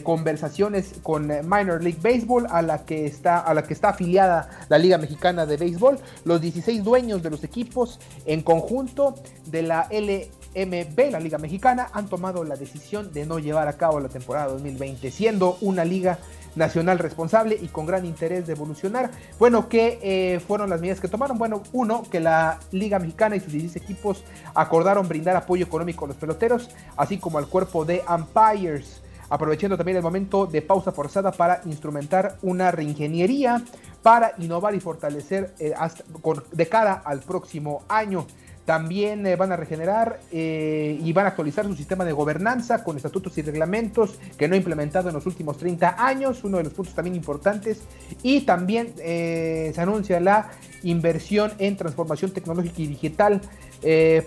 conversaciones 0.03 0.95
con 1.03 1.27
Minor 1.27 1.83
League 1.83 1.99
Baseball 2.03 2.47
a 2.49 2.63
la 2.63 2.87
que 2.87 3.05
está 3.05 3.41
a 3.41 3.53
la 3.53 3.65
que 3.65 3.75
está 3.75 3.93
afiliada 3.99 4.49
la 4.69 4.79
Liga 4.79 4.97
Mexicana 4.97 5.45
de 5.45 5.57
Béisbol, 5.57 5.99
los 6.25 6.41
16 6.41 6.85
dueños 6.85 7.21
de 7.21 7.31
los 7.31 7.43
equipos 7.43 7.99
en 8.27 8.43
conjunto 8.43 9.17
de 9.47 9.63
la 9.63 9.89
LMB, 9.91 11.11
la 11.11 11.19
Liga 11.19 11.39
Mexicana, 11.39 11.89
han 11.93 12.09
tomado 12.09 12.45
la 12.45 12.55
decisión 12.55 13.13
de 13.13 13.27
no 13.27 13.41
llevar 13.41 13.67
a 13.67 13.73
cabo 13.73 13.99
la 13.99 14.09
temporada 14.09 14.53
2020, 14.53 15.11
siendo 15.11 15.59
una 15.63 15.85
liga 15.85 16.21
nacional 16.55 17.01
responsable 17.01 17.59
y 17.61 17.67
con 17.67 17.87
gran 17.87 18.05
interés 18.05 18.47
de 18.47 18.53
evolucionar. 18.53 19.11
Bueno, 19.37 19.69
¿qué 19.69 19.99
eh, 20.01 20.39
fueron 20.39 20.71
las 20.71 20.81
medidas 20.81 21.01
que 21.01 21.09
tomaron? 21.09 21.37
Bueno, 21.37 21.65
uno, 21.73 22.05
que 22.09 22.21
la 22.21 22.61
Liga 22.71 23.01
Mexicana 23.01 23.35
y 23.35 23.41
sus 23.41 23.53
16 23.53 23.83
equipos 23.83 24.23
acordaron 24.55 25.09
brindar 25.09 25.35
apoyo 25.35 25.67
económico 25.67 26.05
a 26.05 26.09
los 26.09 26.17
peloteros, 26.17 26.71
así 26.97 27.19
como 27.19 27.39
al 27.39 27.49
cuerpo 27.49 27.85
de 27.85 28.03
umpires 28.09 29.03
aprovechando 29.31 29.77
también 29.77 29.97
el 29.97 30.03
momento 30.03 30.47
de 30.47 30.63
pausa 30.63 30.93
forzada 30.93 31.33
para 31.33 31.61
instrumentar 31.65 32.37
una 32.43 32.71
reingeniería 32.71 33.63
para 34.09 34.33
innovar 34.39 34.75
y 34.75 34.81
fortalecer 34.81 35.53
eh, 35.59 35.75
de 36.53 36.67
cara 36.67 37.03
al 37.05 37.21
próximo 37.21 37.83
año. 37.89 38.27
También 38.65 39.27
eh, 39.27 39.37
van 39.37 39.53
a 39.53 39.57
regenerar 39.57 40.21
eh, 40.33 40.99
y 40.99 41.13
van 41.13 41.27
a 41.27 41.29
actualizar 41.29 41.67
su 41.67 41.75
sistema 41.75 42.07
de 42.07 42.13
gobernanza 42.13 42.83
con 42.85 42.97
estatutos 42.97 43.37
y 43.37 43.43
reglamentos 43.43 44.19
que 44.39 44.49
no 44.49 44.55
ha 44.55 44.57
implementado 44.57 45.11
en 45.11 45.15
los 45.15 45.27
últimos 45.27 45.59
30 45.59 46.03
años, 46.03 46.43
uno 46.43 46.57
de 46.57 46.65
los 46.65 46.73
puntos 46.73 46.95
también 46.95 47.17
importantes. 47.17 47.83
Y 48.23 48.47
también 48.47 48.95
se 48.97 49.75
anuncia 49.77 50.21
la 50.21 50.53
inversión 50.85 51.53
en 51.59 51.77
transformación 51.77 52.31
tecnológica 52.31 52.81
y 52.81 52.87
digital 52.87 53.43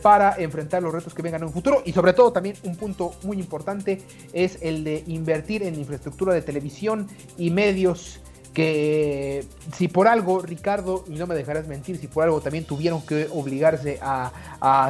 para 0.04 0.36
enfrentar 0.38 0.84
los 0.84 0.94
retos 0.94 1.16
que 1.16 1.24
vengan 1.24 1.42
en 1.42 1.48
un 1.48 1.54
futuro. 1.54 1.82
Y 1.86 1.92
sobre 1.92 2.14
todo 2.14 2.32
también 2.32 2.56
un 2.64 2.76
punto 2.76 3.16
muy 3.24 3.40
importante 3.40 4.00
es 4.32 4.60
el 4.62 4.84
de 4.84 5.04
invertir 5.08 5.64
en 5.64 5.74
infraestructura 5.74 6.36
de 6.36 6.44
televisión 6.44 7.08
y 7.36 7.50
medios 7.50 8.22
que 8.54 9.46
si 9.78 9.88
por 9.88 10.08
algo, 10.08 10.42
Ricardo, 10.42 11.06
y 11.08 11.12
no 11.12 11.26
me 11.26 11.36
dejarás 11.36 11.68
mentir, 11.68 11.98
si 11.98 12.08
por 12.08 12.24
algo 12.24 12.42
también 12.42 12.66
tuvieron 12.66 13.02
que 13.02 13.28
obligarse 13.32 14.00
a, 14.02 14.32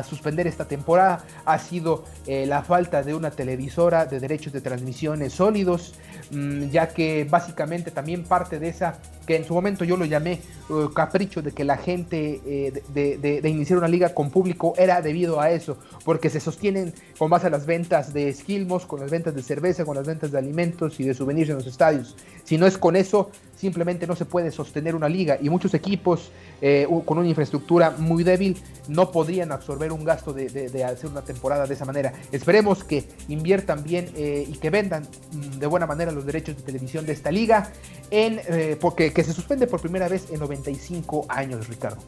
suspender 0.08 0.48
esta 0.48 0.66
temporada, 0.66 1.24
ha 1.46 1.58
sido 1.58 2.04
eh, 2.28 2.46
la 2.46 2.62
falta 2.62 3.04
de 3.04 3.14
una 3.14 3.32
televisora 3.32 4.06
de 4.06 4.20
derechos 4.20 4.52
de 4.52 4.60
transmisiones 4.60 5.34
sólidos, 5.34 5.94
mm, 6.32 6.70
ya 6.70 6.90
que 6.90 7.26
básicamente 7.30 7.90
también 7.92 8.24
parte 8.24 8.60
de 8.60 8.68
esa, 8.68 9.00
que 9.26 9.38
en 9.38 9.46
su 9.46 9.54
momento 9.54 9.86
yo 9.86 9.96
lo 9.96 10.06
llamé 10.06 10.42
uh, 10.70 10.90
capricho 10.90 11.42
de 11.42 11.52
que 11.52 11.64
la 11.64 11.78
gente 11.78 12.42
eh, 12.46 12.84
de, 12.90 13.50
iniciar 13.50 13.78
una 13.78 13.88
liga 13.88 14.14
con 14.14 14.30
público 14.30 14.74
era 14.78 15.02
debido 15.02 15.40
a 15.40 15.52
eso, 15.52 15.78
porque 16.04 16.30
se 16.30 16.40
sostienen 16.40 16.94
con 17.18 17.30
base 17.30 17.48
a 17.48 17.50
las 17.50 17.66
ventas 17.66 18.14
de 18.14 18.28
esquilmos, 18.28 18.86
con 18.86 19.00
las 19.00 19.12
ventas 19.12 19.36
de 19.36 19.44
cerveza, 19.44 19.86
con 19.86 19.96
las 19.96 20.06
ventas 20.06 20.32
de 20.32 20.38
alimentos 20.38 21.00
y 21.00 21.04
de 21.04 21.14
souvenirs 21.14 21.50
en 21.50 21.56
los 21.58 21.68
estadios. 21.68 22.16
Si 22.44 22.58
no 22.58 22.68
es 22.68 22.78
con 22.78 22.96
eso, 22.96 23.32
simplemente 23.62 24.08
no 24.08 24.16
se 24.16 24.26
puede 24.26 24.50
sostener 24.50 24.96
una 24.96 25.08
liga 25.08 25.38
y 25.40 25.48
muchos 25.52 25.76
equipos 25.76 26.32
eh, 26.64 26.88
con 27.06 27.20
una 27.20 27.28
infraestructura 27.28 27.92
muy 27.92 28.24
débil 28.24 28.58
no 28.88 29.12
podrían 29.12 29.52
absorber 29.52 29.92
un 29.92 30.04
gasto 30.04 30.34
de, 30.34 30.84
hacer 30.84 31.12
una 31.12 31.22
temporada 31.22 31.68
de 31.68 31.76
esa 31.76 31.86
manera. 31.86 32.12
Esperemos 32.32 32.84
que 32.84 33.08
inviertan 33.28 33.84
bien 33.84 34.10
eh, 34.16 34.46
y 34.48 34.54
que 34.54 34.72
vendan 34.72 35.04
mm, 35.04 35.60
de 35.60 35.68
buena 35.68 35.86
manera 35.86 36.12
los 36.12 36.26
derechos 36.26 36.58
de 36.58 36.64
televisión 36.64 37.06
de 37.06 37.14
esta 37.14 37.30
liga, 37.30 37.72
en, 38.10 38.42
eh, 38.48 38.78
porque 38.82 39.14
que 39.14 39.24
se 39.24 39.32
suspende 39.32 39.68
por 39.68 39.80
primera 39.80 40.08
vez 40.08 40.32
en 40.32 40.40
95 40.40 41.28
años, 41.30 41.68
Ricardo. 41.68 42.02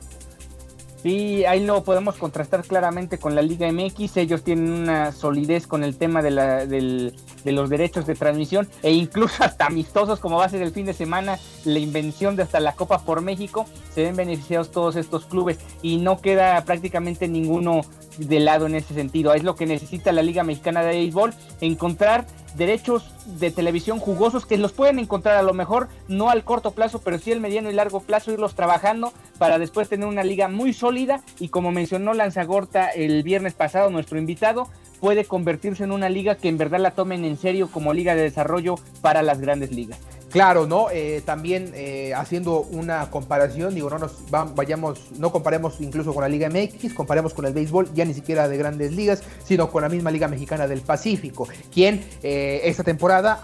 Sí, 1.04 1.44
ahí 1.44 1.66
lo 1.66 1.84
podemos 1.84 2.16
contrastar 2.16 2.63
claramente 2.63 3.18
con 3.18 3.36
la 3.36 3.42
Liga 3.42 3.70
MX. 3.70 4.16
Ellos 4.16 4.42
tienen 4.42 4.72
una 4.72 5.12
solidez 5.12 5.68
con 5.68 5.84
el 5.84 5.98
tema 5.98 6.22
de, 6.22 6.32
la, 6.32 6.66
de 6.66 7.12
los 7.44 7.70
derechos 7.70 8.06
de 8.06 8.16
transmisión 8.16 8.70
e 8.82 8.94
incluso 8.94 9.44
hasta 9.44 9.66
amistosos 9.66 10.22
como 10.22 10.38
va 10.38 10.46
a 10.46 10.50
ser 10.50 10.62
el 10.62 10.72
fin 10.72 10.86
de 10.86 10.94
semana, 10.94 11.38
la 11.66 11.80
invención 11.80 12.38
de 12.38 12.44
hasta 12.44 12.62
la 12.62 12.72
Copa 12.72 13.00
por 13.00 13.20
México. 13.20 13.66
Se 13.94 14.04
ven 14.04 14.16
beneficiados 14.16 14.72
todos 14.72 14.96
estos 14.96 15.26
clubes 15.26 15.60
y 15.82 15.98
no 15.98 16.22
queda 16.22 16.63
prácticamente 16.63 17.28
ninguno 17.28 17.82
de 18.17 18.39
lado 18.39 18.65
en 18.65 18.76
ese 18.76 18.93
sentido. 18.93 19.34
Es 19.34 19.43
lo 19.43 19.56
que 19.56 19.65
necesita 19.65 20.12
la 20.12 20.21
Liga 20.21 20.43
Mexicana 20.43 20.82
de 20.82 20.89
Béisbol, 20.89 21.34
encontrar 21.62 22.26
derechos 22.56 23.12
de 23.39 23.52
televisión 23.52 23.99
jugosos 23.99 24.45
que 24.45 24.58
los 24.58 24.73
pueden 24.73 24.99
encontrar 24.99 25.38
a 25.38 25.43
lo 25.43 25.54
mejor 25.54 25.89
no 26.08 26.30
al 26.30 26.43
corto 26.43 26.71
plazo, 26.71 27.02
pero 27.02 27.17
sí 27.17 27.32
al 27.32 27.39
mediano 27.39 27.69
y 27.69 27.73
largo 27.73 28.02
plazo, 28.02 28.32
irlos 28.32 28.56
trabajando 28.56 29.12
para 29.38 29.58
después 29.58 29.89
tener 29.89 30.08
una 30.08 30.23
liga 30.23 30.47
muy 30.47 30.73
sólida 30.73 31.21
y 31.39 31.49
como 31.49 31.71
mencionó 31.71 32.13
Lanzagorta 32.13 32.89
el 32.89 33.23
viernes 33.23 33.54
pasado, 33.54 33.89
nuestro 33.89 34.19
invitado, 34.19 34.67
puede 34.99 35.26
convertirse 35.26 35.84
en 35.84 35.91
una 35.91 36.10
liga 36.10 36.36
que 36.36 36.47
en 36.47 36.58
verdad 36.58 36.80
la 36.80 36.91
tomen 36.91 37.26
en 37.26 37.38
serio 37.38 37.69
como 37.69 37.93
liga 37.93 38.15
de 38.15 38.21
desarrollo 38.21 38.76
para 39.02 39.21
las 39.21 39.41
grandes 39.41 39.71
ligas. 39.71 39.99
Claro, 40.34 40.65
¿no? 40.65 40.89
Eh, 40.89 41.22
también 41.24 41.74
eh, 41.76 42.12
haciendo 42.15 42.62
una 42.62 43.12
comparación, 43.12 43.76
digo, 43.76 43.88
no 43.91 44.00
nos 44.00 44.13
vayamos, 44.56 45.12
no 45.19 45.32
comparemos 45.32 45.80
incluso 45.80 46.12
con 46.12 46.24
la 46.24 46.28
Liga 46.28 46.50
MX, 46.50 46.96
comparemos 46.96 47.36
con 47.36 47.46
el 47.46 47.54
béisbol, 47.54 47.93
ya 47.93 48.04
ni 48.04 48.15
siquiera 48.15 48.48
de 48.48 48.58
grandes 48.58 48.93
ligas, 48.93 49.22
sino 49.46 49.69
con 49.69 49.84
la 49.84 49.89
misma 49.89 50.10
Liga 50.10 50.28
Mexicana 50.28 50.67
del 50.67 50.82
Pacífico, 50.82 51.48
quien 51.72 52.04
eh, 52.24 52.62
esta 52.63 52.84
temporada, 52.84 53.39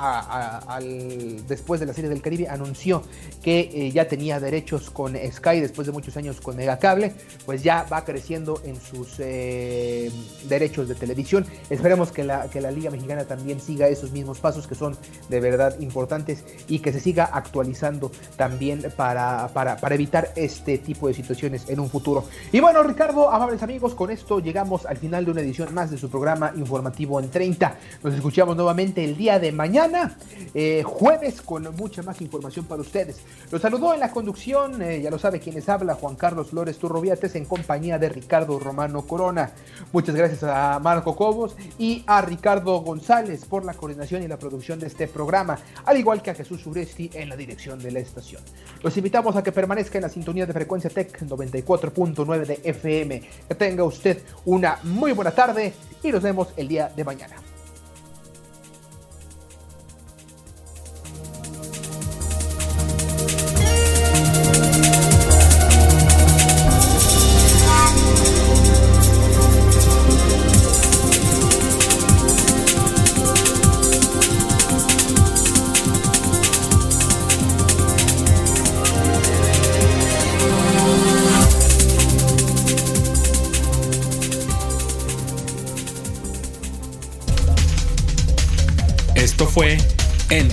después 1.47 1.80
de 1.80 1.86
la 1.86 1.93
Serie 1.93 2.10
del 2.10 2.23
Caribe, 2.23 2.47
anunció 2.47 3.04
que 3.43 3.91
ya 3.93 4.08
tenía 4.08 4.39
derechos 4.39 4.89
con 4.89 5.15
Sky 5.15 5.60
después 5.60 5.86
de 5.86 5.93
muchos 5.93 6.17
años 6.17 6.41
con 6.41 6.56
Megacable, 6.56 7.13
pues 7.45 7.62
ya 7.62 7.84
va 7.84 8.04
creciendo 8.04 8.63
en 8.65 8.82
sus 8.82 9.17
derechos 9.17 10.88
de 10.88 10.95
televisión. 10.95 11.45
Esperemos 11.69 12.12
que 12.12 12.23
la, 12.23 12.49
que 12.49 12.62
la 12.62 12.71
Liga 12.71 12.89
Mexicana 12.89 13.25
también 13.25 13.60
siga 13.60 13.88
esos 13.88 14.12
mismos 14.12 14.39
pasos 14.39 14.65
que 14.65 14.73
son 14.73 14.97
de 15.30 15.39
verdad 15.39 15.80
importantes 15.80 16.43
y 16.67 16.79
que 16.80 16.92
se 16.92 17.00
siga 17.00 17.30
actualizando 17.32 18.12
también 18.38 18.86
para, 18.96 19.50
para, 19.54 19.96
evitar 19.96 20.30
este 20.36 20.78
tipo 20.78 21.08
de 21.08 21.13
situaciones 21.13 21.70
en 21.70 21.80
un 21.80 21.89
futuro. 21.89 22.26
Y 22.52 22.60
bueno, 22.60 22.84
Ricardo, 22.84 23.32
amables 23.32 23.63
amigos, 23.63 23.96
con 23.96 24.12
esto 24.12 24.39
llegamos 24.39 24.86
al 24.86 24.98
final 24.98 25.26
de 25.26 25.32
una 25.32 25.42
edición 25.42 25.74
más 25.74 25.92
de 25.92 25.98
su 25.98 26.10
programa 26.10 26.52
informativo 26.56 27.20
en 27.20 27.30
30. 27.30 27.76
Nos 28.04 28.13
escuchamos 28.13 28.56
nuevamente 28.56 29.04
el 29.04 29.18
día 29.18 29.39
de 29.39 29.52
mañana, 29.52 30.18
eh, 30.54 30.84
jueves, 30.84 31.42
con 31.42 31.76
mucha 31.76 32.04
más 32.04 32.22
información 32.22 32.65
para 32.65 32.82
ustedes. 32.82 33.22
Los 33.52 33.62
saludó 33.62 33.94
en 33.94 34.00
la 34.00 34.12
conducción, 34.12 34.82
eh, 34.82 35.02
ya 35.02 35.10
lo 35.10 35.20
sabe 35.20 35.39
quienes 35.39 35.70
habla, 35.70 35.96
Juan 35.96 36.15
Carlos 36.15 36.50
Flores 36.50 36.78
Turroviates, 36.78 37.36
en 37.36 37.46
compañía 37.46 37.98
de 37.98 38.10
Ricardo 38.10 38.60
Romano 38.60 39.02
Corona. 39.04 39.52
Muchas 39.92 40.15
gracias 40.15 40.44
a 40.44 40.80
Marco 40.80 41.15
Cobos 41.15 41.56
y 41.78 42.04
a 42.08 42.22
Ricardo 42.22 42.80
González 42.82 43.46
por 43.46 43.65
la 43.65 43.74
coordinación 43.74 44.24
y 44.24 44.28
la 44.28 44.38
producción 44.38 44.80
de 44.80 44.88
este 44.88 45.08
programa, 45.08 45.58
al 45.86 45.98
igual 45.98 46.22
que 46.22 46.32
a 46.32 46.36
Jesús 46.36 46.65
Suresti 46.69 47.10
en 47.13 47.29
la 47.29 47.36
dirección 47.36 47.79
de 47.79 47.91
la 47.91 47.99
estación. 47.99 48.43
Los 48.84 48.95
invitamos 48.95 49.36
a 49.36 49.41
que 49.41 49.51
permanezca 49.51 49.97
en 49.97 50.03
la 50.03 50.10
sintonía 50.10 50.45
de 50.45 50.53
frecuencia 50.53 50.89
Tech 50.89 51.19
94.9 51.19 52.45
de 52.45 52.60
FM. 52.63 53.21
Que 53.47 53.55
tenga 53.55 53.84
usted 53.84 54.21
una 54.45 54.77
muy 54.84 55.12
buena 55.13 55.32
tarde 55.32 55.73
y 56.03 56.12
nos 56.12 56.21
vemos 56.21 56.49
el 56.58 56.67
día 56.67 56.91
de 56.95 57.03
mañana. 57.03 57.49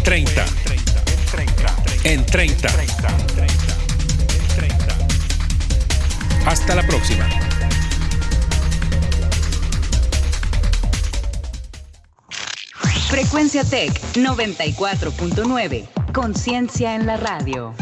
30. 0.06 0.46
En 2.04 2.24
30. 2.26 2.68
Hasta 6.46 6.76
la 6.76 6.86
próxima. 6.86 7.28
Frecuencia 13.08 13.64
Tech 13.64 14.00
94.9. 14.14 15.88
Conciencia 16.12 16.94
en 16.94 17.06
la 17.06 17.16
radio. 17.16 17.74